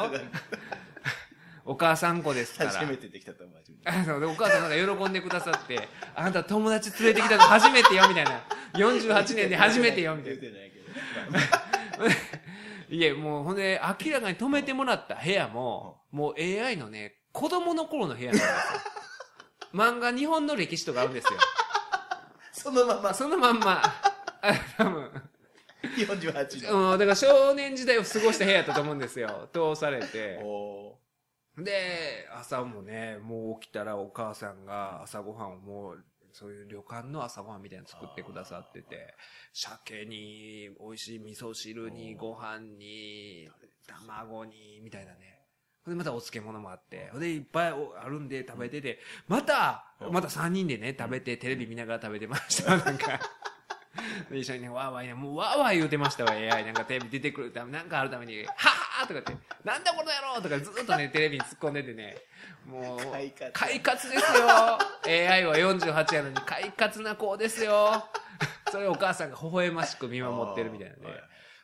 [1.71, 2.71] お母さん子ですから。
[2.71, 8.43] 初めてできた友達あのでお母さんなんか喜んでくださって、あなた友達連れてきたの初めてよ、みたいな。
[8.75, 10.49] 48年で初めてよ、みたいないけ
[12.91, 18.55] ど いえ、もうほんで、明らかに泊めてもらった部屋も、もう AI のね、子供の頃の部屋なんですよ。
[19.73, 21.39] 漫画日本の歴史とかあるんですよ。
[22.51, 23.81] そのままそのまんま、
[24.43, 25.09] あ多分、
[25.85, 29.49] 48年うん、だから少年時代を過ごした部屋だったと思うんですよ。
[29.53, 30.41] 通されて。
[30.43, 31.00] お
[31.65, 39.15] で、朝もね、もう起きたらお母さんが朝ごはんをもう、そういう旅館の朝ごはんみたいなの作ってくださってて、
[39.53, 43.49] 鮭に、美味しい味噌汁に、ご飯に、
[43.87, 45.41] 卵に、みたいなね。
[45.87, 52.77] で、またお漬物もあって、で、いっぱいおあるんで食べてて、また、また3人でね、食べて、テレビ見ながら食べてました。
[52.79, 53.19] なんか。
[54.31, 56.65] で一緒にね、わーわーね、もうわーわー言うてましたわ、AI。
[56.65, 59.33] なんかテレビ出てくるため、なんかあるために、はっはーとかって、
[59.65, 62.17] なんだこの野郎とかずっとね、 テレビに突っ込んでてね、
[62.67, 62.99] もう、
[63.53, 68.09] 快活ですよ !AI は48やのに快活な子ですよ
[68.71, 71.21] それをお母さんが微笑ましく見守ってるみたいなね。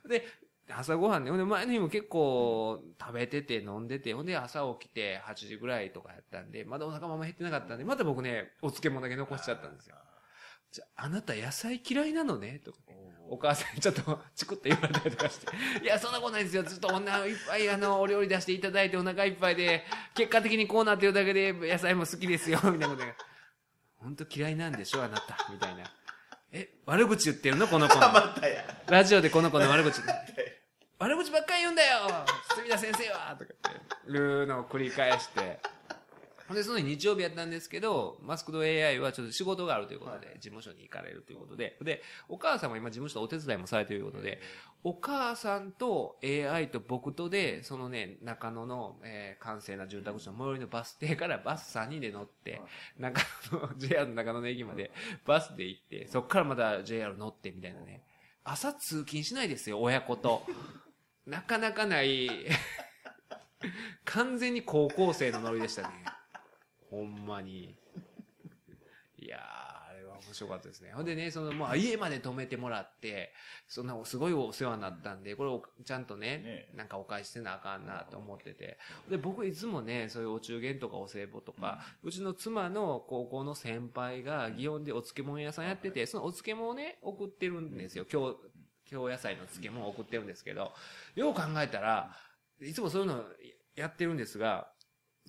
[0.09, 0.27] で、
[0.69, 9.97] 朝ごはんね、ほんで前の日も結構食べてて飲んでて、ほんで朝起きて8時ぐらいとかやったんで、まだお腹まま減ってなかったんで、また僕ね、お漬物だけ残しちゃったんですよ。
[10.77, 12.61] じゃあ、あなた野菜嫌いなのね？
[12.63, 12.79] とか。
[13.31, 15.47] お母さんにちょっとチクッと言われたりとかして。
[15.83, 16.65] いや、そんなことないですよ。
[16.65, 23.15] ずっと女いっぱいあの、お料理出していただいてお腹いっぱいで、 結果的にこうなってるだけで野菜も好きですよ、 みたいなことで。
[23.97, 25.91] 本当嫌いなんでしょ、あなた、みたいな。
[26.53, 27.67] え、悪口言ってるの？
[27.69, 28.03] この子の。
[28.89, 30.03] ラジオでこの子の悪口。
[30.99, 35.59] 悪口ばっかり言うんだよ隅田先生はとかって、いうのを繰り返して。
[36.49, 44.41] ほんで、その日曜日やったんですけど、マスクド AI はちょっと仕事があるということで、事務所に行かれるということで、で、お母さんも今事務所でお手伝いもされているということで、
[44.85, 52.61] お母さんと AI と僕とで、そのね、中野の、えー、閑静な住宅地の最寄りのバス停からバス3人で乗って、
[52.97, 54.93] 中野の、JR の中野の駅まで
[55.27, 58.05] バスで行って、そっからまた JR 乗ってみたいなね。
[58.45, 60.47] 朝通勤しないですよ、親子と。
[61.27, 62.31] なかなかない、
[64.05, 66.05] 完全に高校生のノリでしたね。
[66.91, 67.77] ほんまに。
[69.19, 70.93] いやー、あれは面白かったですね。
[70.95, 73.33] ほんでね、その、まあ、家まで泊めてもらって、
[73.67, 78.79] そんな、すごいお世話になったんで、これをちゃんとね、ねなんかお返しせなあかんなと思ってて。
[79.11, 88.05] で、僕いつもね、そういうお中元とかお歳暮とか、うちの妻の高校の先輩が祇園でお漬物屋さんやってて、そのお漬物をね、送ってるんですよ。
[88.13, 88.37] 今日、
[88.85, 90.73] 京野菜の漬物を送ってるんですけど、
[91.15, 92.17] よう考えたら、
[92.61, 93.25] いつもそういうの
[93.75, 94.71] やってるんですが、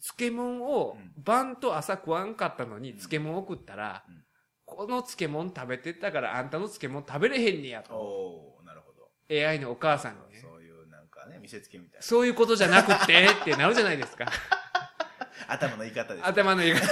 [0.01, 4.27] 漬物を晩と朝食わんかったのに漬物送ったら、うん
[4.67, 7.95] この漬物食べてたからあんたの漬物食べれへんねやと。
[7.95, 10.39] おおなるほど AI のお母さんにね。
[10.41, 14.25] そういうなんかね見せつけみたいなそういうことじゃなくて ってなるじゃないですか。
[15.47, 16.85] 頭の言い方です頭の言い方。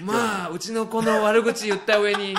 [0.00, 2.34] まあ、うちの子の悪口言った上に、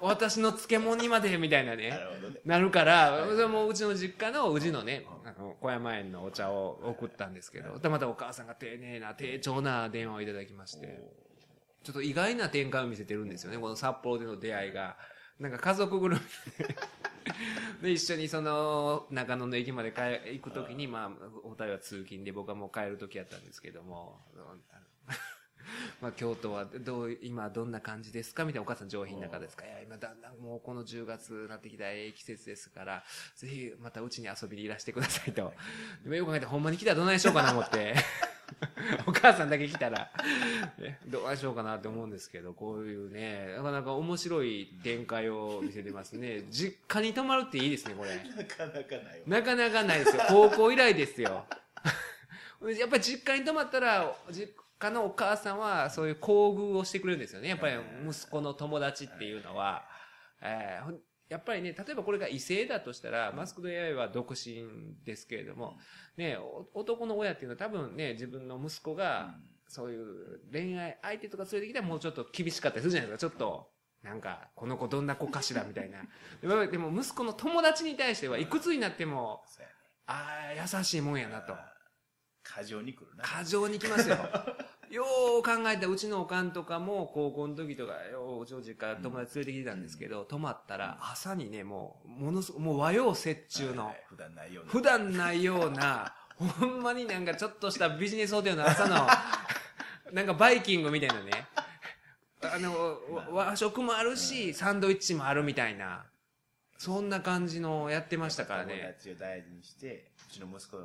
[0.00, 1.98] 私の漬物にまで、みたいなねな。
[1.98, 11.00] るほどねなるから、それもうちの実家の宇治のね、あの、小山園のお茶を送ったんですけど、でまたお母さんが丁寧な、丁重な電話をいただきまして、
[11.82, 14.96] ちょっと意外な展開を見せてるんですよね、この札幌での出会いが。
[15.38, 16.76] なんか家族ぐるみで。
[17.82, 21.10] で、一緒にその、中野の駅まで帰行くときに、まあ、
[21.44, 24.20] お二人は通勤で僕はもう帰るときやったんですけども、
[26.00, 28.44] まあ、京都はどう、今どんな感じですか？
[28.44, 29.64] みたいなお母さん上品な方ですか？
[29.64, 33.04] いや、今だんだんもうこの10月になってきたええ季節ですから、
[33.36, 35.52] ぜひまたうちに遊びにいらしてくださいと。
[36.04, 37.94] でもよく考えてほんまに来たらどないしようかな思って。
[39.06, 40.10] お母さんだけ来たら、
[40.78, 46.44] ねどうしようかなって思うんですけど、こういうね、なかなか面白い展開を見せてますね。
[46.50, 48.16] 実家に泊まるっていいですね、これ。
[48.16, 49.26] なかなかないわ。
[49.26, 50.22] なかなかないですよ。
[50.28, 51.46] 高校以来ですよ。
[52.78, 54.48] やっぱり実家に泊まったら、実
[54.78, 57.48] 家のお母さんはそういう厚遇をしてくれるんですよね。
[57.48, 57.74] やっぱり
[58.08, 59.84] 息子の友達っていうのは。
[60.40, 60.94] えー
[61.28, 64.64] やっぱりね、例えばこれが異性だとしたら、マスクド AI は独身
[65.04, 65.76] ですけれども、
[66.16, 69.34] ね、お男の親っていうのは多分ね、自分の息子が、
[69.68, 73.30] そういう恋愛相手とか連れてきたらもうちょっと厳しかったりするじゃないですか。
[73.30, 73.68] ちょっと、
[74.02, 76.02] なんか、この子どんな子かしらみたいな。
[76.40, 79.44] でも息子の友達に対してはいくつになっても、
[80.06, 81.54] ああ、優しいもんやなと。
[82.54, 83.24] 過剰に来るな。
[83.24, 84.16] 過剰に来ますよ。
[84.90, 85.04] よ
[85.40, 94.70] う考えたらうちのおかんとかも高校の時とか、よううちの実家友達連れてきてたんですけど、泊まったら朝にね、もう、ものすごもう和洋折衷の、はい普段ないような。
[94.70, 99.06] 普段ないような、 ほんまになんかちょっとしたビジネスホテルの朝の、
[100.12, 101.46] なんかバイキングみたいなね。
[102.40, 106.06] あの、わ和食もあるし、サンドイッチもあるみたいな。
[106.78, 108.94] そんな感じのやってましたから友ね。
[108.96, 110.78] 達を大事にして、うちの息子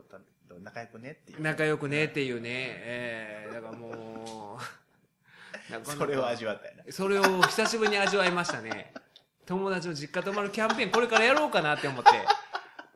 [0.53, 1.41] と仲良くねっていう。
[1.41, 2.49] 仲良くねっていうね。
[2.49, 6.85] ええだからもう、 それを味わったよね。
[6.89, 8.93] それを久しぶりに味わいましたね。
[9.45, 12.09] 友達の実家泊まるキャンペーン、これからやろうかなって思って。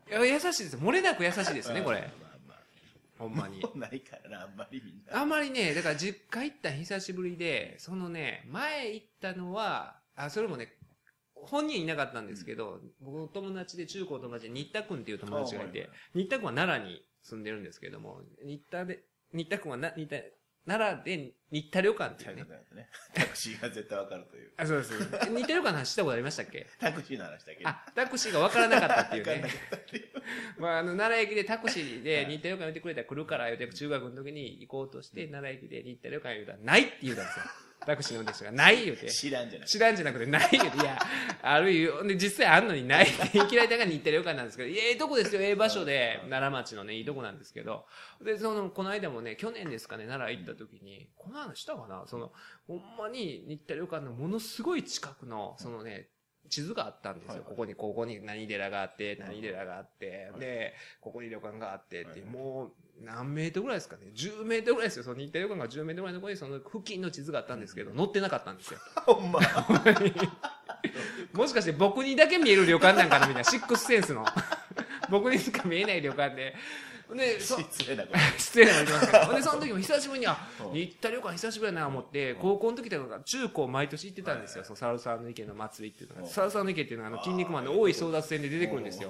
[0.10, 0.78] いや優しいです。
[0.78, 2.10] 漏れなく優しいですね、これ。
[3.17, 3.62] ほんまに。
[3.76, 5.20] ないからな、あんまりみんな。
[5.20, 10.78] あんまりね、だから実家行った久しぶりで、そのね、前行ったのは、あ、それもね、
[11.34, 20.16] 本人いなかったんですけど、僕の友達で中高の友達で新田くんっていう友達がいて新田くんは奈良に住んでるんですけども、新田で、新田くんはな、新田、
[20.66, 22.44] 奈良で新田旅館っていうね。
[22.76, 22.90] ね。
[23.13, 24.52] タクシーが絶対わかるという。
[24.58, 24.94] あ、そうです。
[25.00, 26.68] 新田旅館の話したことありましたっけ？
[26.80, 27.70] タクシーの話だけど。
[27.70, 29.44] あ、タクシーが分からなかったっていうね。
[30.58, 37.46] まあ、あの、奈良駅でタクシーで新田旅館言ってくれたら来るから言うて、中学の時に行こうとして、奈良駅で新田旅館言うたら、ないって言うたんですよ。
[37.86, 39.10] タクシーの運転手が、ない言うて。
[39.10, 39.68] 知らんじゃない。
[39.68, 41.00] 知らんじゃなくて、ない言うて、いや、
[41.42, 42.04] あるよ。
[42.04, 47.86] で、実際あんのにないって、いきなりだから新田旅館なんですけど、いやええとこですよ、ええ場所で、奈良町のね、いいとこなんですけど。
[48.22, 52.06] で、その、この間もね、去年ですかね、奈良行った時に、この話したかな？
[52.08, 52.34] その、
[52.68, 56.10] ほんまに新田旅館のものすごい近くの、そのね、
[56.48, 57.44] 地図があったんですよ。
[57.44, 65.04] ここに、ここに何寺があって、何寺があって、で、ここに旅館があってって、もう、何メートルぐらいですかね ?10 メートルぐらいですよ。
[65.04, 68.80] その日田旅館が10メートルぐらいのところに、その付近の地図があったんですけど、載ってなかったんですよ。
[69.06, 69.40] ほんま。
[71.34, 74.26] もしかして僕にだけ見える旅館なんかなみたいな、シックスセンスの。
[75.10, 76.56] 僕にしか見えない旅館で。
[77.15, 78.20] で、そ、 失礼なこと。
[78.38, 79.34] 失礼なこと言いますけど。
[79.36, 84.63] で、その時も 久しぶりに、あう、ん新田旅館久しぶりだな思って、高校の時とか中高毎年行ってたんですよ。
[84.63, 86.22] そのサルサーの池の祭りっていうのが。
[86.22, 86.26] う。
[86.26, 89.10] んサルサーの池っていうのは、あの、筋肉マンの大井争奪戦で出てくるんですよ。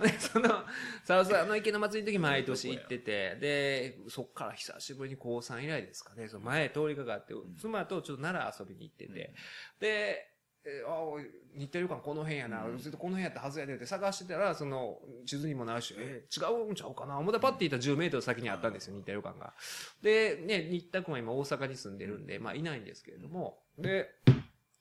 [0.00, 0.64] で、その、
[1.04, 9.34] サウサの池の祭りの時毎年行ってて、で、そっから久しぶりに高3以来ですかね、その前通りかかって、妻とちょっと奈良遊びに行ってて、
[9.78, 10.33] で、
[10.66, 11.24] えーあおい
[11.56, 13.86] 似てるかこの辺やな、ずっとこの辺やったはずやでって。
[13.86, 17.16] 探してたら、その、地図にもないし、えー違うんちゃうかな。
[17.18, 19.54] 思ったらパッて行ったら10メートル先にあったんですよ、似てる感が。
[20.02, 24.10] で、ね、新田君は今大阪に住んでるんで、まあいないんですけれども、で、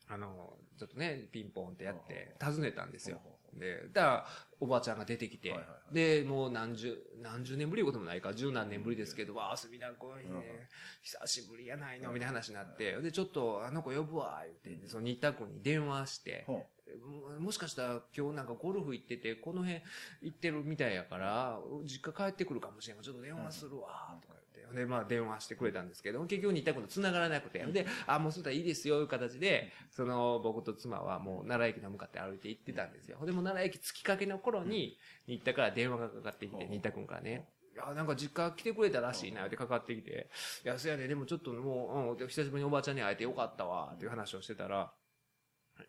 [0.07, 3.21] あの、ちょっとね、ピンポンってやって、訪ねたんですよ。
[3.59, 4.27] で、だから、
[4.59, 5.53] おばあちゃんが出てきて、
[5.91, 10.39] で、もう何十、何十年ぶりこともないか、十何年ぶりですけど、わあ、遊びな来いうん。
[10.39, 10.69] ね、
[11.01, 16.65] 久しぶりやないの、みたいな話になって、で、ちょっと、あの子呼ぶわ、言って、その新田君に電話して、ほ
[16.99, 19.81] ももしかしたら今日なんかゴルフ行ってて、この辺
[20.21, 24.32] 行ってるみたいやから、実家帰ってくるかもしれんちょっと電話するわ、とか。
[24.73, 27.59] で、まあ電話してくれたんですけど、結局新田君と繋がらなくて。
[27.59, 33.17] で、あ、もうそしたらいいですよ、いう形で、その僕と妻はもう奈良駅に向かって歩いて行ってたんですよ。
[33.25, 37.47] でも奈良駅着きかけの頃に、新田から電話がかかってきて、うん新田君からね。
[37.73, 40.29] いや、なんか実家来てくれたらしいな、ってかかってきて。
[40.63, 44.93] いや、そやね、でもちょっともう、うん、久しぶりにおばあちゃんに会えてよかったわ、っていう話をしてたら、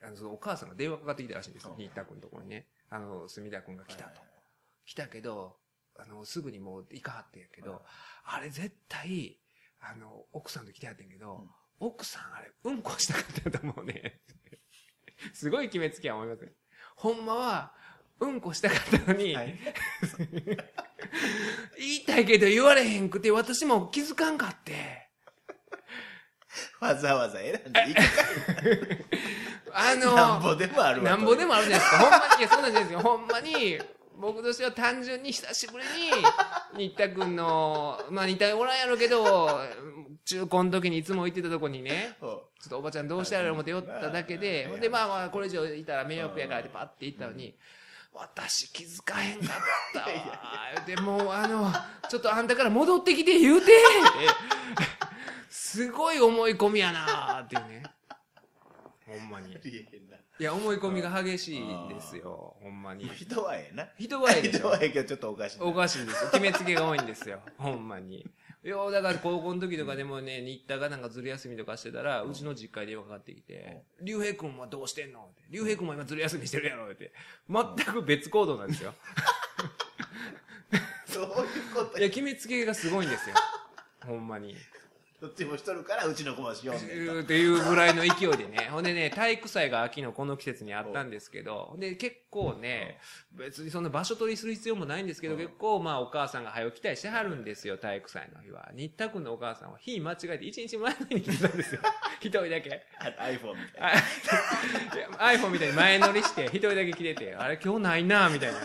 [0.03, 1.75] あの、そのお母さんが電話かかってきたらしいんですよう。
[1.75, 2.67] ん新田君のところにね。
[2.89, 4.23] あの、墨田君が来たと。
[4.87, 5.57] 来たけど、
[5.97, 7.83] あの、すぐにもう行かはってんやけはいど、
[8.25, 9.39] あれ絶対、
[9.81, 14.21] あの、奥さんと来てはってんけど、うん奥さんあれ、うんこしたかったと思うね。
[15.35, 16.53] すごい決めつけや思いますね。
[16.95, 17.75] ほんまは、
[18.21, 19.59] うんこしたかったのに、はい
[21.77, 25.11] 言いたいけど言われへんくて、私も気づかんかって。
[26.81, 28.05] わざわざ選んでいくか
[29.73, 31.11] あの、なんぼでもあるわ。
[31.11, 31.99] なんぼでもあるじゃないですか。
[31.99, 33.01] ほんまに、いや、そうなんですよ。
[33.01, 33.81] ほんまに、
[34.19, 39.61] 僕としては単純に久しぶりに、新田くんの、 まあ新田おらんやろうけど、
[40.25, 42.29] 中高の時にいつも行ってたとこにね、うん。
[42.29, 47.55] ちょっとおばちゃんどうしたら思って寄っただけで、ほんでまあまあこれ以上いたら迷惑やからってパッて行ったのに、
[48.13, 49.49] 私気づかへんかっ
[49.93, 50.07] たわ。
[50.87, 51.73] でもうあの、
[52.09, 53.73] ちょっとあんたから戻ってきて言うて
[55.51, 57.83] すごい思い込みやなーっていうね。
[59.19, 59.53] ほんまに。
[60.41, 62.57] いや、思い込みが激しいですよ。
[62.61, 63.09] ほんまに。
[63.09, 63.89] 人はええな。
[63.99, 65.65] 人はええでしょ人はええけどちょっとおかしいな。
[65.67, 66.31] おかしいんですよ。
[66.31, 67.41] 決めつけが多いんですよ。
[67.57, 68.27] ほんまに。
[68.65, 75.29] いや、だから高校の時とかでもね、新田がなんかずる休みとかしてたら、うちの実家に電話かかってきて、竜兵君はどうしてんの？
[75.33, 76.91] って竜兵君も今ずる休みしてるやろ？
[76.91, 77.13] って。
[77.49, 78.95] 全く別行動なんですよ。
[81.07, 81.31] そういう
[81.75, 83.37] こといや、決めつけがすごいんですよ。
[84.05, 84.57] ほんまに。
[85.25, 86.77] どっちもしとるから、うちの子もしよう。
[86.77, 88.69] っていうぐらいの勢いでね。
[88.71, 93.01] ほんでね、体育祭が秋のこの季節にあったんですけど、で、結構ね、
[93.33, 98.71] 別にそんな場所取りする必要もないんですけど、うん結構まあお母さんが早起きたりしてはるんですよ、体育祭の日は。
[98.75, 101.81] 新田君のお母さんは日間違えて1日前の日に来てたんですよ。
[102.21, 102.87] 一人だけ。
[102.99, 105.19] あ iPhone みたいな。
[105.33, 108.59] iPhone みたいに前乗りして、一人だけ来てて、あれ今日ないなみたいな。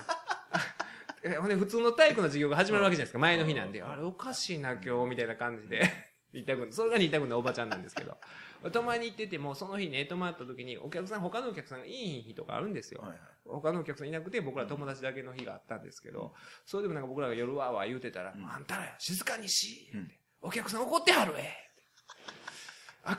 [1.23, 3.81] えほんで、普通の体育の授業が始まるわけじゃないですか、前の日なんで。
[3.81, 6.08] あれおかしいな、今日、みたいな感じで。
[6.33, 8.17] 新田君、それが新田君のおばちゃんなんですけど。
[8.71, 13.01] 泊まりに行ってても、その日ね、泊まった時に、お客さん、他のお客さんがいい日とかあるんですよ。
[13.01, 13.19] はいはい
[13.49, 16.35] 他のお客さんいなくて、僕ら友達だけの日があったんですけど、
[16.67, 20.11] それでもなんか僕らが夜わーわー言うてたら、んあんたら静かにし、うん
[20.41, 21.69] お客さん怒ってはるえ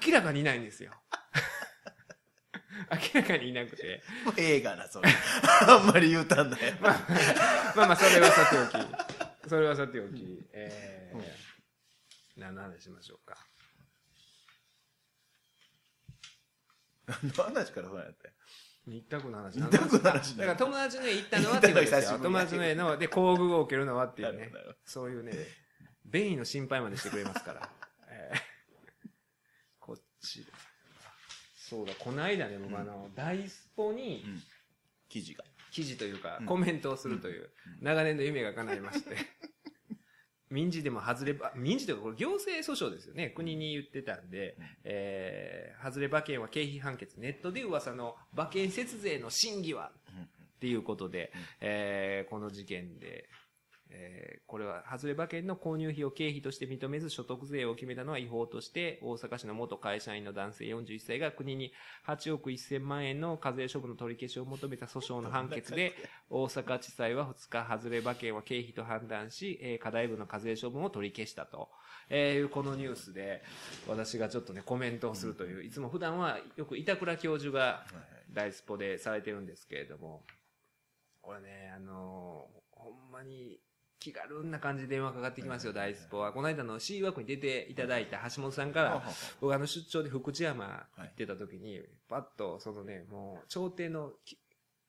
[0.07, 0.93] 明らかにいないんですよ。
[3.15, 4.03] 明らかにいなくて。
[4.25, 5.11] もう映画な、それ。
[5.69, 6.75] あんまり言うたんだよ。
[6.81, 7.07] まあ、
[7.77, 9.49] まあまあ、それはさておき。
[9.49, 10.43] それはさておき。
[10.53, 11.19] えー、
[12.37, 13.37] 何の話しましょうか？
[17.07, 18.33] 何の話からそうやって。
[18.87, 22.19] 日卓の話日卓の話だから友達の家行ったのはっていうことですよ。
[22.19, 24.51] 友達の家の、で、工具を受けるのはっていうね。
[24.85, 25.33] そういうね、
[26.07, 27.69] 便意の心配までしてくれますから。
[28.09, 28.41] えー
[29.79, 30.47] こっち。
[31.57, 34.43] そうだ、この間ね、僕あの、ダイスポにうん
[35.09, 35.45] 記事が。
[35.73, 37.51] 記事というかう、んコメントをするという、
[37.81, 39.17] 長年の夢が叶いまして。
[40.51, 43.31] 民事でも外れば、民事というかこれ行政訴訟ですよね。
[43.31, 47.19] 国に言ってたんで、うんえー、外れ馬券は経費判決。
[47.19, 50.27] ネットで噂の馬券節税の審議はうんっ
[50.61, 53.29] ていうことで、うんえーこの事件で、
[53.91, 61.73] えーこれは、外れ馬券の購入費を経費として認めず所得税を決めたのは違法として、大阪市の元会社員の男性41歳が国に
[62.05, 65.93] 8億1000万円の課税処分の取り消しを求めた訴訟の判決で、
[66.31, 71.71] 大阪地裁は2日、外れ馬券は経費と判断し、えー課題分の課税処分を取り消したと。
[72.09, 73.45] えーいうこのニュースで、
[73.87, 77.87] 私がちょっとね、コメントをするという、いつも普段はよく板倉教授が
[78.33, 80.27] 大スポでされてるんですけれども、
[81.21, 83.61] これね、あのーほんまに
[84.01, 86.33] 気軽な感じで電話かかってきますよ、大スポは。
[86.33, 89.03] この間の C 枠に出ていただいた橋本さんから、
[89.41, 94.39] 僕あの出張で福知山行ってた時に、パッとそのね、もう朝廷のき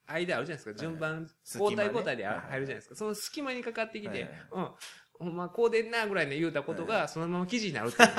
[0.06, 2.96] 間あるじゃないですか、順番、交代交代で入るじゃないですか。
[2.96, 4.70] その隙間にかかってきてうん、
[5.18, 8.14] ほんまこうでんなぐらいの言うたことが、そのまま記事になるっていうね。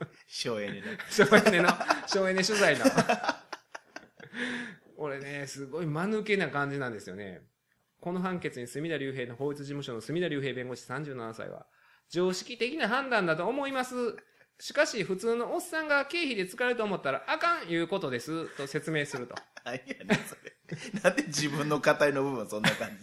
[0.26, 0.98] 省エネね。
[1.10, 1.68] 省エネの、
[2.06, 2.84] 省エネ取材の。
[4.96, 7.42] 俺ね、すごい間抜けな感じなんですよね。
[8.06, 11.66] この判決に隅田隆平の法律事務所の隅田隆平弁護士37歳は、
[12.08, 14.14] 常識的な判断だと思います。
[14.60, 18.46] しかし、普通のおっさんが経費で使えると思ったらあかんいうことです。
[18.56, 19.34] と説明すると。
[19.66, 21.00] 何やねん、それ。
[21.02, 22.96] なんで自分の語りの部分そんな感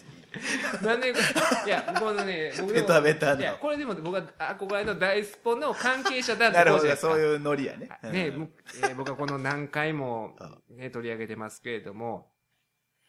[0.79, 7.89] じなんで、いや、このね、僕でもベタベタのいや、これでも僕は憧れの大スポの関係者だってなるほど、そういうノリやね。
[8.03, 10.37] ね、うんむえー僕はこの何回も、
[10.69, 12.31] ね、 取り上げてますけれども、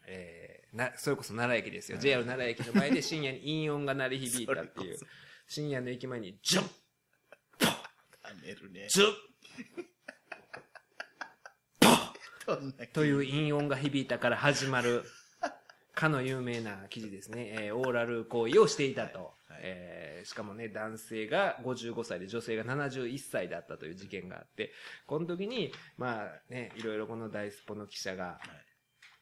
[0.08, 1.98] えーな、それこそ奈良駅ですよ。
[1.98, 4.98] JR 奈良駅の前で深夜に陰音が鳴り響いたっていう。
[5.46, 6.64] 深夜の駅前に、ジュッ
[7.58, 8.88] 跳ねるね。
[8.88, 9.12] ジュッ
[12.46, 15.04] そんなという陰音が響いたから始まる、
[15.94, 17.56] かの有名な記事ですね。
[17.66, 19.18] えーオーラル行為をしていたと。
[19.48, 24.72] はいえーしかもね、男性が55歳で女性が71歳だったという事件があって、
[25.06, 28.40] この時に、まあね、いろいろこの大スポの記者が、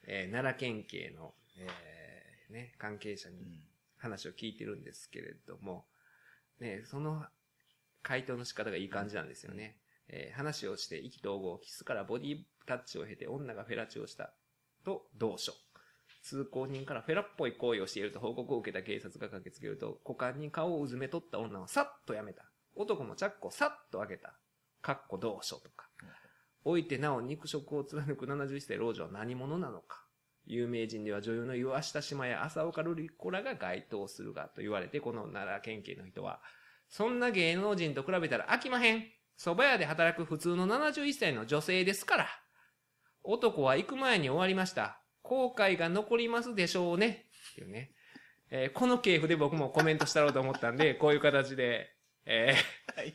[0.06, 3.62] えー奈良県警の、えーね、関係者にうん
[4.02, 5.86] 話を聞いてるんですけれども、
[6.60, 7.24] ね、その
[8.02, 9.76] 回答の仕方がいい感じなんですよね。
[10.08, 14.32] えー話をして意気投合、キスからボディタッチを経て女がフェラチをした
[14.84, 15.52] と同書。
[16.22, 22.44] 通行人からフェラっぽい行為をしていると報告を受けた警察が駆けつけると、股間に顔をうずめ取った女をさっとやめた。
[22.74, 24.34] 男もチャックをさっと開けた。
[24.80, 25.88] かっこ同書とか。
[26.64, 30.01] 置いてなお肉食を貫く71歳老女は何者なのか。
[30.46, 36.40] 有名人では女優の岩下島や浅岡瑠璃子らが該当するがと言われて、この奈良県警の人は、
[36.88, 39.04] そんな芸能人と比べたら飽きまへん。
[39.38, 42.28] 蕎麦屋で働く普通の71歳の女性ですから。
[43.24, 45.00] 男は行く前に終わりました。
[45.22, 47.26] 後悔が残りますでしょうね。
[47.52, 47.92] っていうね。
[48.50, 51.94] えーこの系譜で僕もコメントしたろうと思ったんで、こういう形で、
[52.26, 53.12] えー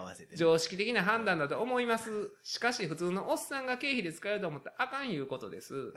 [0.00, 0.36] 合わせてね。
[0.36, 2.30] 常識的な判断だと思います。
[2.42, 5.94] しかし普通のおっさんが経費で使えると思ったらあかんいうことです。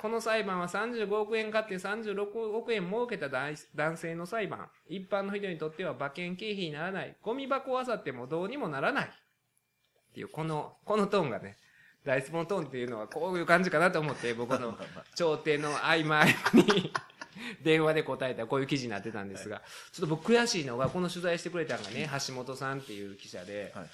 [0.00, 3.56] この裁判は35億円買って36億円儲けた男
[3.98, 4.70] 性の裁判。
[4.88, 7.16] 一般の人にとっては馬券経費にならない。
[7.20, 9.04] ゴミ箱を漁ってもどうにもならない。
[9.06, 11.58] っていう、この、このトーンがね、
[12.02, 14.74] ダイスポのトーンっていうのはこういう感じかなと思って、僕の
[15.14, 16.24] 調停の合間
[16.54, 16.92] に
[17.62, 23.82] 電話で答えたこういう記事になってたんですが、ちょっと僕悔しいのが、この取材してくれたのがね、橋本さんっていう記者で、はい。
[23.84, 23.90] はい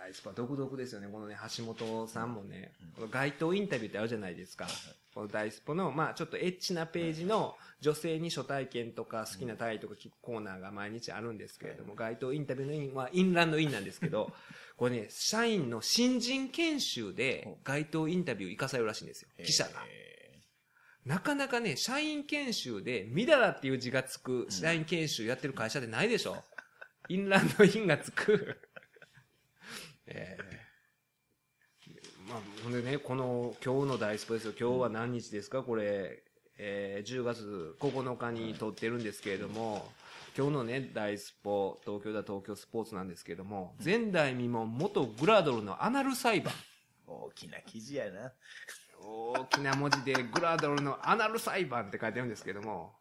[0.00, 1.08] 大スポ独特ですよね。
[1.08, 4.66] このね、橋本さんもね、この街頭インタビューってあるじゃないですか。
[5.14, 14.32] この大スポの、まあちょっとエッチなページの女性に初体験とか好きな体位とか聞くコーナーが毎日あるんですけれども、街頭インタビューのインはインランドインなんですけど、
[14.76, 19.28] これね、社員の新人研修で街頭インタビュー行かされるらしいんですよ。
[19.44, 19.84] 記者が。
[21.06, 26.42] えなかなかね、社員研修で、みだらっていう字がつく社員研修やってる会社でないでしょ。
[27.08, 28.56] インランドインがつく。
[30.06, 30.60] ええ
[32.28, 34.54] まあ、ほんでね、この、今日の大スポですよ。
[34.58, 35.64] 今日は何日ですか？
[35.64, 36.22] これ、
[36.58, 39.92] えー、10月9日に撮ってるんですけれども、
[40.36, 46.54] 今日のね、大スポ、東京だ東京スポーツなんですけれども、前代未聞元グラドルのアナル裁判。
[46.54, 46.56] ー
[47.06, 48.32] 大きな記事やな。
[49.02, 52.94] 大きな文字でグラドルのアナル裁判って書いてあるんですけども、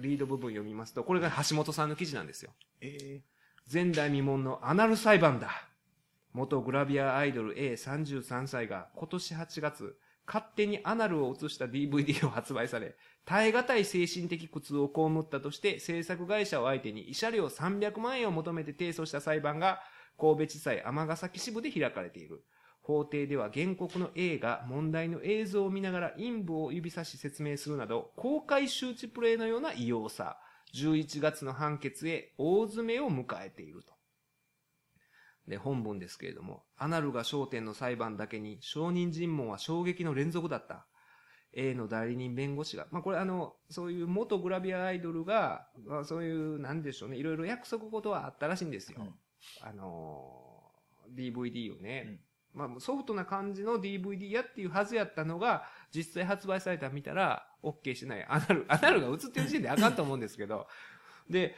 [0.00, 2.50] リード部分読みますと、これが橋本さんの記事なんですよ。
[2.80, 3.22] え
[3.72, 5.50] 前代未聞のアナル裁判だ。
[6.32, 9.96] 元グラビアアイドル A33 歳が今年8月、
[10.26, 19.80] 勝手にアナルを映した DVD を発売され、耐え難い精神的苦痛を被ったとして制作会社を相手に慰謝料300万円を求めて提訴した裁判が
[20.18, 22.42] 神戸地裁尼崎支部で開かれている。
[22.88, 30.38] 法廷では原告の A が問題の映像を見ながら陰部を指差し説明するなど、公開周知プレイのような異様さ。
[30.74, 33.94] 11月の判決へ大詰めを迎えていると。
[35.46, 40.86] で、本文ですけれども、アナルが焦点の裁判だけに証人尋問は衝撃の連続だった。
[41.54, 49.00] A の代理人弁護士が、まあこれあの、そういう元グラビアアイドルが、まあそういう、なんでしょうね、いろいろ約束事はあったらしいんですよ。
[49.00, 49.14] うん
[49.62, 50.48] あのー
[51.14, 52.20] DVD をね、
[52.54, 58.26] まあソフトな感じの DVD やっていうはずやったのが、実際発売されたの見たら、OK してない。
[58.28, 60.66] アナル、アナルが映ってる時点であかんと思うんですけど、
[61.28, 61.54] で、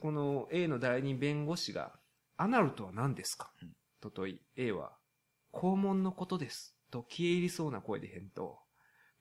[0.00, 1.92] この A の代理人弁護士が、
[2.36, 4.92] アナルとは何ですか、うんと問い、A は、
[5.52, 6.76] 肛門のことです。
[6.90, 8.60] と消え入りそうな声で返答。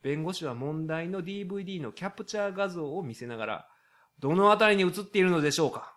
[0.04, 3.68] 弁護士は問題の DVD のキャプチャー画像を見せながら、
[4.20, 5.97] どのあたりに映っているのでしょうか？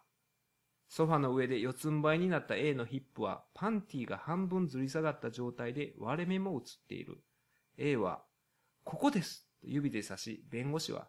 [0.91, 7.23] ソファの上で四つん這いになった A のヒップは、パンティーが半分ずり下がった状態で割れ目も映っている。
[7.79, 8.25] A は、
[8.83, 11.09] ここですと指で指し、弁護士は、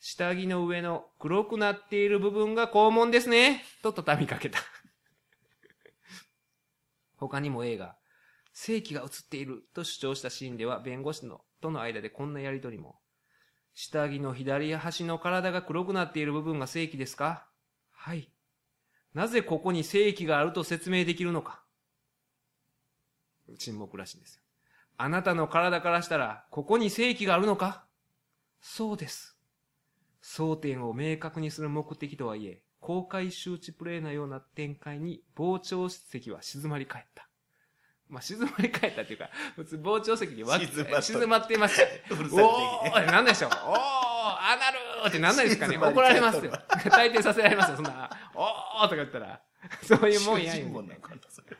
[0.00, 4.58] 下着の上の黒くなっている部分が肛門ですねと畳みかけた。
[7.16, 7.96] 他にも A が、
[8.52, 13.00] 正規が映っていると主張したシーンでは、弁護士のとの間でこんなやりとりも。
[13.74, 17.48] 下着の左端の体が黒くなっている部分が正規ですか？
[17.92, 18.32] はい。
[19.14, 21.62] なぜここに正規があると説明できるのか
[23.58, 24.42] 沈黙らしいんですよ。
[24.96, 27.84] あなたの体からしたら、ここに正規があるのか
[28.60, 29.36] そうです。
[30.22, 37.28] 争点を明確にする目的とはいえ、公開周知プレイのような展開に傍聴席は静まり返った。
[38.08, 42.04] まあ、静まり返ったっていうか、普通傍聴席にわ静ま静まってましたね。
[42.10, 46.52] うるさいおーなんでしょう おーアナルーってなんないですかね怒られますよ。
[46.90, 48.10] 大抵させられますよ、そんな。
[48.34, 49.40] おーとか言ったら。
[49.82, 51.56] そういうもんや主ん人公なんかな、それ。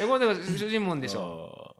[0.00, 1.20] え、これだから主人門でしょ。
[1.20, 1.76] ょ。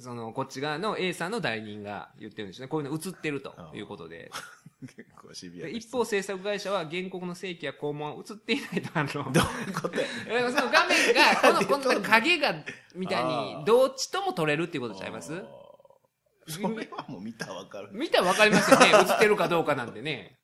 [0.00, 2.68] その、こっち側の A さんの代理人が言ってるんですね。
[2.68, 4.30] こういうの映ってるということで。
[4.80, 9.32] 結構シビアでです一方、制作会社は原告の正規や肛門は映っていないと反論。
[9.32, 12.54] どういうことやえその画面が、こ の、この影が、
[12.94, 15.32] みたいに、どっちとも撮れるっていうことちゃいます？
[16.48, 17.90] それはもう見たらわかる。
[17.92, 18.86] 見たらわかりますよね。
[18.86, 20.38] 映ってるかどうかなんてね。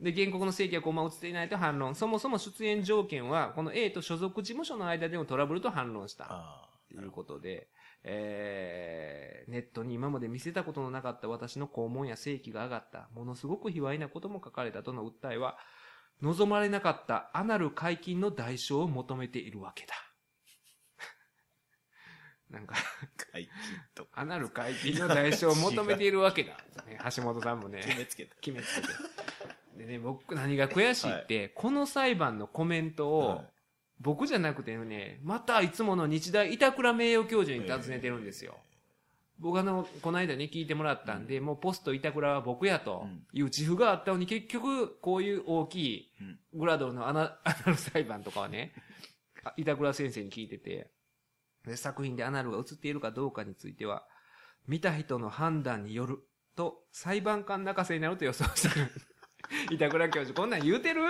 [0.00, 1.94] で、原告の正規やコマ映っていないと反論。
[1.94, 6.26] そもそも出演条件は、この A と所属事務所の間でのトラブルと反論した。
[6.28, 7.68] あということで、
[8.04, 15.58] えー、ネットに今まで見せたことのなかった私の肛門や性器が上がった、ものすごく卑猥なことも書かれたとの訴えは、
[16.22, 19.94] 望まれなかったアナル解禁の代償を求めているわけだ。
[22.50, 22.76] なんか、
[23.32, 23.52] 解禁
[23.94, 24.20] とか。
[24.20, 26.56] アナル解禁の代償を求めているわけだ。
[26.86, 27.82] ね、橋本さんもね。
[27.84, 28.34] 決めつけた。
[28.40, 28.88] 決めつけて。
[29.76, 33.46] でね、僕何が悔しいって、この裁判のコメントを、はい
[34.00, 38.56] 僕じゃなくてね、またいつもの日大板倉名誉教授に尋ねてるんですよ。
[39.40, 48.72] 僕あの、この間ね、聞いてもらったんで、もうポスト板倉は僕やという自負があったのに、結局、こういう大きいうんグラドルのアナアナル裁判とかはね、
[49.44, 50.90] あ 板倉先生に聞いてて、で
[51.76, 54.04] 作品でアナルが映っているかどうかについては、
[54.66, 56.18] 見た人の判断による
[56.56, 58.90] と、裁判官泣かせになると予想してる。
[59.70, 61.02] 板倉教授、こんなん言うてる？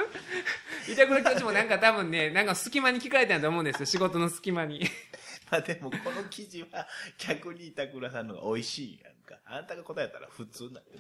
[0.92, 3.86] 板倉教授もなんか多分ね、なんか隙間に聞かれたんだと思うんですよ。
[3.86, 4.80] 仕事の隙間に。
[5.50, 6.86] まあでも、この記事は
[7.18, 9.38] 逆に板倉さんの方が美味しいやんか。
[9.46, 10.98] あんたが答えたら普通になってる。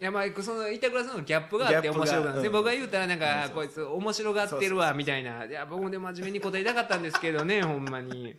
[0.00, 5.44] いや、まあ、その、板倉さんのギャップがあって面白かっ僕が言うたらなんうか、んこいつ面白がってるわ、みたいな。
[5.44, 8.34] いや、僕もでも真面目に答えたかったんですけどね、ほんまに。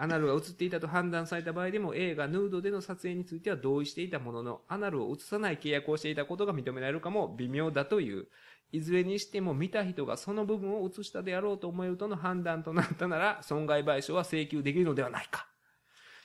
[0.00, 8.26] アナルが映っていたと判断された場合でも映画ヌードでの撮影については同意していたものの、アナルを映さない契約をしていたことが認められるかも微妙だという。
[8.72, 15.46] いずれにしても見た人がその部分を映したであろうと思えるとの判断となったなら、損害賠償は請求できるのではないか。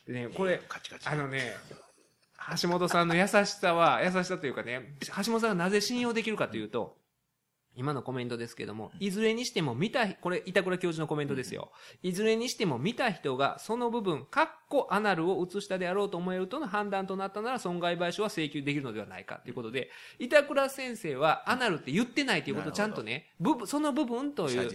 [0.08, 1.10] でね、これ、カチカチ。
[1.10, 1.54] あのね、
[2.62, 6.96] 橋本さんの優しさは、優しさというかね、橋本さんがなぜ信用できるかというと、
[7.76, 11.72] 今のコメントですけども、いずれにしても見た、これ、板倉教授のコメントですよ。
[12.02, 24.70] いずれにしても見た人がその部分、カッコアナルを映したであろうと思えるとの判断となったなら損害賠償は請求できるのではないかということで、板倉先生はアナルって言ってないということをちゃんとね、部分、その部分という。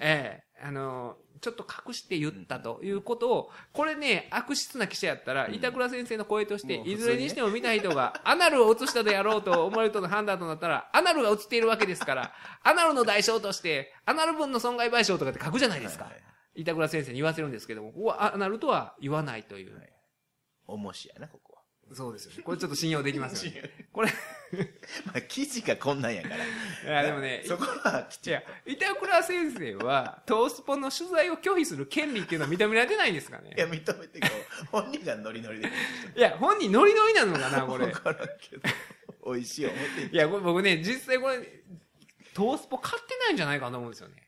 [0.00, 12.32] ええあのちょっと隠して言ったということを、これね、悪質な記者やったら、板倉先生の声として、いずれにしても見た人が、アナルを映したであろうと思われるとの判断となったら、アナルが映っているわけですから、
[12.62, 16.10] アナルの代償として、アナル分の損害賠償とかって書くじゃないですか。
[16.54, 19.76] 板倉先生に言わせるんですけども、ここはアナルとは言わないという。
[19.76, 19.92] はい。
[20.66, 21.45] 重しやな、ここ。
[21.45, 21.45] は。
[21.92, 22.42] そうですよね。
[22.42, 23.88] これちょっと信用できますよね。
[23.92, 24.12] これ、い
[25.06, 26.30] まあ、記事がこんなんやか
[26.84, 26.92] ら。
[26.92, 34.26] やでもね、そこはきち板倉先生は、トースポの取材を拒否する権利っていうのは認められてないんですかねいや、認めてこ
[34.62, 35.68] う、本人がノリノリで。
[36.16, 37.92] いや、本人ノリノリなのかな、これ わ。
[37.92, 38.62] からんけど。
[39.32, 41.62] 美味しい思ってんいや、これ僕ね、実際これ、
[42.34, 44.25] トースポ買ってないんじゃないかなと思うんですよね。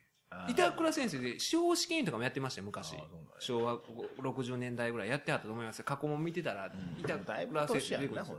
[0.49, 2.97] 板倉先生で司法試験とかもやってましたよ、昔。
[3.39, 3.79] 昭和
[4.21, 5.79] 60年代ぐらいやってはったと思います。
[5.79, 5.85] よ。
[5.85, 7.01] 過去も見てたら、うん。
[7.01, 8.39] 板倉先生出てくるんですよ。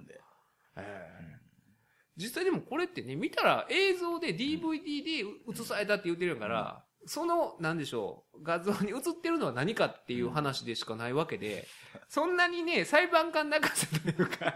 [2.15, 11.65] 実際でもこれってね、見たら映像で DVD で映されたって言ってるから、その、なんでしょう、画像に映ってるのは何かっていう話でしかないわけで、
[12.09, 14.53] そんなにね、裁判官泣かせというか、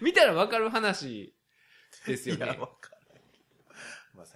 [0.00, 1.34] 見たらわかる話
[2.06, 2.58] ですよね。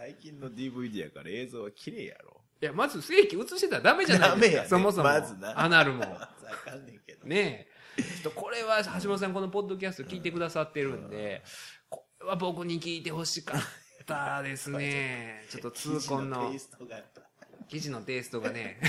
[0.01, 2.41] 最近の DVD やから映像は綺麗やろ。
[2.63, 4.47] いや、まず正規映してたらダメじゃないですか。
[4.47, 5.05] ダメやねそもそも。
[5.05, 6.05] まずなアナルも。
[6.65, 7.29] かんねんけど。
[7.29, 8.03] ねえ。
[8.03, 11.43] ちょっとこれは橋本さんこのポッドキャスト聞いてくださってるんで、
[11.91, 13.63] これは僕に聞いてほしかっ
[14.07, 15.45] たですね。
[15.53, 17.21] ちょっと痛恨のテイストがやっぱ
[17.69, 18.81] 記事のテイストがね、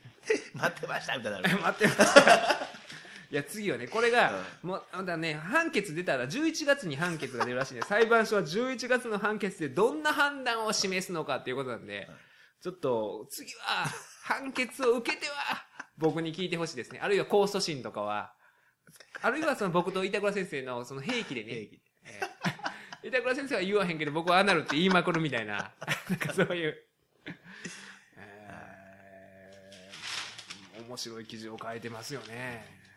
[0.52, 1.60] 待ってましたみたいになる。
[1.62, 2.68] 待ってました。
[3.30, 7.82] いや、次はね、これが、もう、まだね、判決出たら11月に判決が出るらしいね。
[7.86, 12.08] 裁判所は11月の判決でどんな判断を示すのかっていうことなんで、
[12.62, 13.86] ちょっと、次は、
[14.22, 15.34] 判決を受けては、
[15.98, 17.00] 僕に聞いてほしいですね。
[17.02, 18.32] あるいは控訴審とかは、
[19.20, 25.72] あるいはその僕と板倉先生のその兵器でね、定義えー 板倉先生は言わへんけど僕はアナルって言いまくるみたいな、
[26.08, 26.84] なんかそういう、
[28.16, 32.87] えー面白い記事を書いてますよね。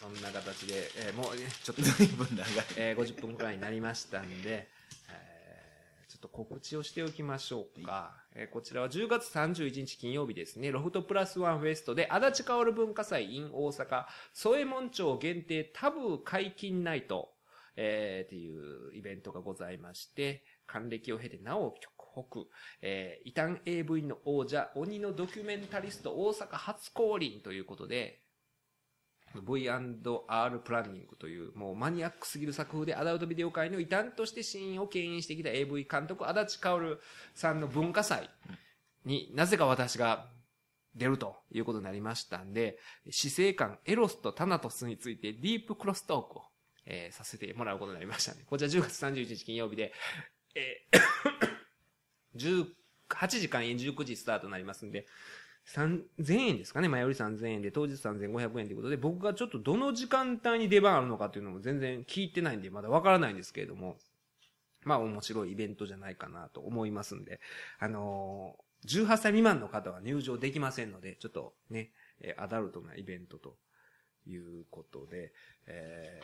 [0.00, 2.46] えーそんな形で、えーもうね、ちょっと、随分長い。
[2.76, 4.68] えー50分くらいになりましたんで、
[5.10, 8.14] えーちょっと告知をしておきましょうか。
[8.34, 17.30] えーこちらは10月31日金曜日ですね、ロフトプラスワンフェストで、足立薫文化祭 in 大阪、添門町限定タブー解禁ナイト、
[17.76, 21.92] えーっていうイベントがございまして、還暦を経てなお極
[22.30, 22.40] 北、
[22.82, 28.20] えー異端 AV の王者、鬼のドキュメンタリスト大阪初降臨ということで、
[29.42, 36.98] V&R プランニングという、もうマニアックすぎる作風でアダルトビデオ界の異端としてシーンを牽引してきた AV 監督、足立薫
[37.34, 38.30] さんの文化祭
[39.04, 40.26] になぜか私が
[40.94, 42.78] 出るということになりましたんで、
[43.10, 46.42] 死生観、エロスとタナトスについてディープクロストークを、
[46.86, 48.44] えーさせてもらうことになりましたね。
[48.46, 49.92] こちら10月31日金曜日で、
[50.54, 51.58] えー
[53.08, 55.06] 18時間19時スタートになりますんで、
[55.74, 56.88] 3000円ですかね。
[56.88, 63.96] 前より3000円で、当日3500円ということで、僕がちょっとどの時間帯に出番あるのかっていうのも全然聞いてないんで、まだわからないんですけれども、
[64.84, 67.40] まあ面白いイベントじゃないかなと思いますんで、
[67.78, 71.90] あのー18歳未満の方は入場できませんので、ちょっとね、
[72.36, 73.56] アダルトなイベントと
[74.26, 75.32] いうことで、
[75.66, 76.20] え、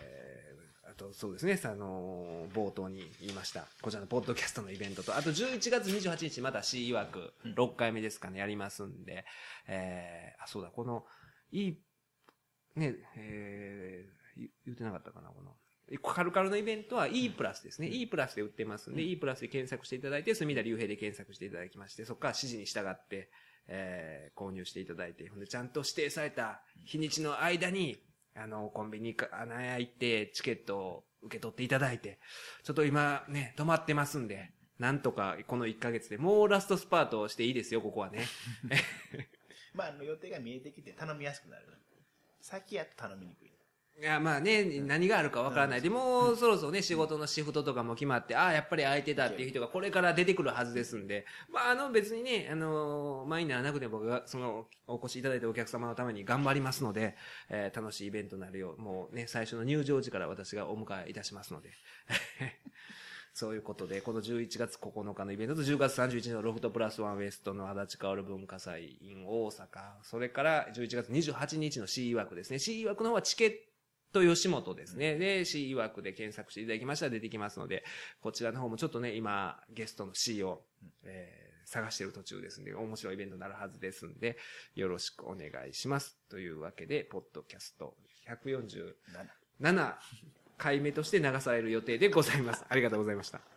[0.97, 7.55] あとそうですね、あのー冒頭に言いました、こちらのポッドキャストのイベントと、あと11月28日また C 曰くうん。
[7.55, 9.24] 6回目ですかね、やりますんで、
[9.66, 11.05] えー、あ、そうだ、この、
[11.51, 11.82] いい、
[12.76, 15.57] ね、えー、言言ってなかったかな、この。
[16.01, 17.88] カルカルのイベントは E プラスですね。
[17.88, 23.30] E プラスで売ってますんで、E プラスで検索していただいて、隅田隆平で検索していただきまして、そこから指示に従って、
[23.66, 27.99] えー購入していただいて、ほんで、ちゃんと指定された日にちの間に、
[28.37, 32.18] あの、コンビニか、穴屋行って、チケットを受け取っていただいて、
[32.62, 38.26] ちょっと今ね、止まってますんで、なんとかこの1ヶ月でもうラストスパートしていいですよ、ここはね。
[39.72, 41.66] まあ、あの予定が見えてきて頼みやすくなる。
[42.41, 43.53] 先やと頼みにくい。
[44.01, 45.80] いや、まあね、何があるかわからない。
[45.80, 57.16] でも、そろそろね、仕事のシフトとかも決まって、ああ、やっぱり空いてたっていう人がこれから出てくるはずですんで、まあ、あの別にね、あの、前にならなくても僕が、その、お越しいただいたお客様のために頑張りますので、
[57.49, 61.70] えー楽しいイベントになるよう、もうね、最初の入場時から私がお迎えいたしますので。
[63.32, 69.66] そういうことで、この11月9日のイベントと10月31日のロフトプラスワンウエストの足立薫文化祭 in 大阪、
[70.03, 72.61] それから11月28日の C 枠ですね。
[72.61, 73.73] C 枠の方はチケット
[74.22, 75.16] 吉本ですね。
[75.16, 77.84] で、C 枠で検索していただきましたら出てきますので、
[78.20, 80.62] こちらの方もちょっとね、今、ゲストの C を、
[81.04, 84.36] えー探している途中ですんで、面白いイベントになるはずですんで、
[84.74, 86.18] よろしくお願いします。
[86.28, 87.96] というわけで、ポッドキャスト
[88.28, 88.94] 147
[89.60, 89.94] 7 7
[90.58, 92.64] 回目として流される予定でございます。
[92.68, 93.53] ありがとうございました。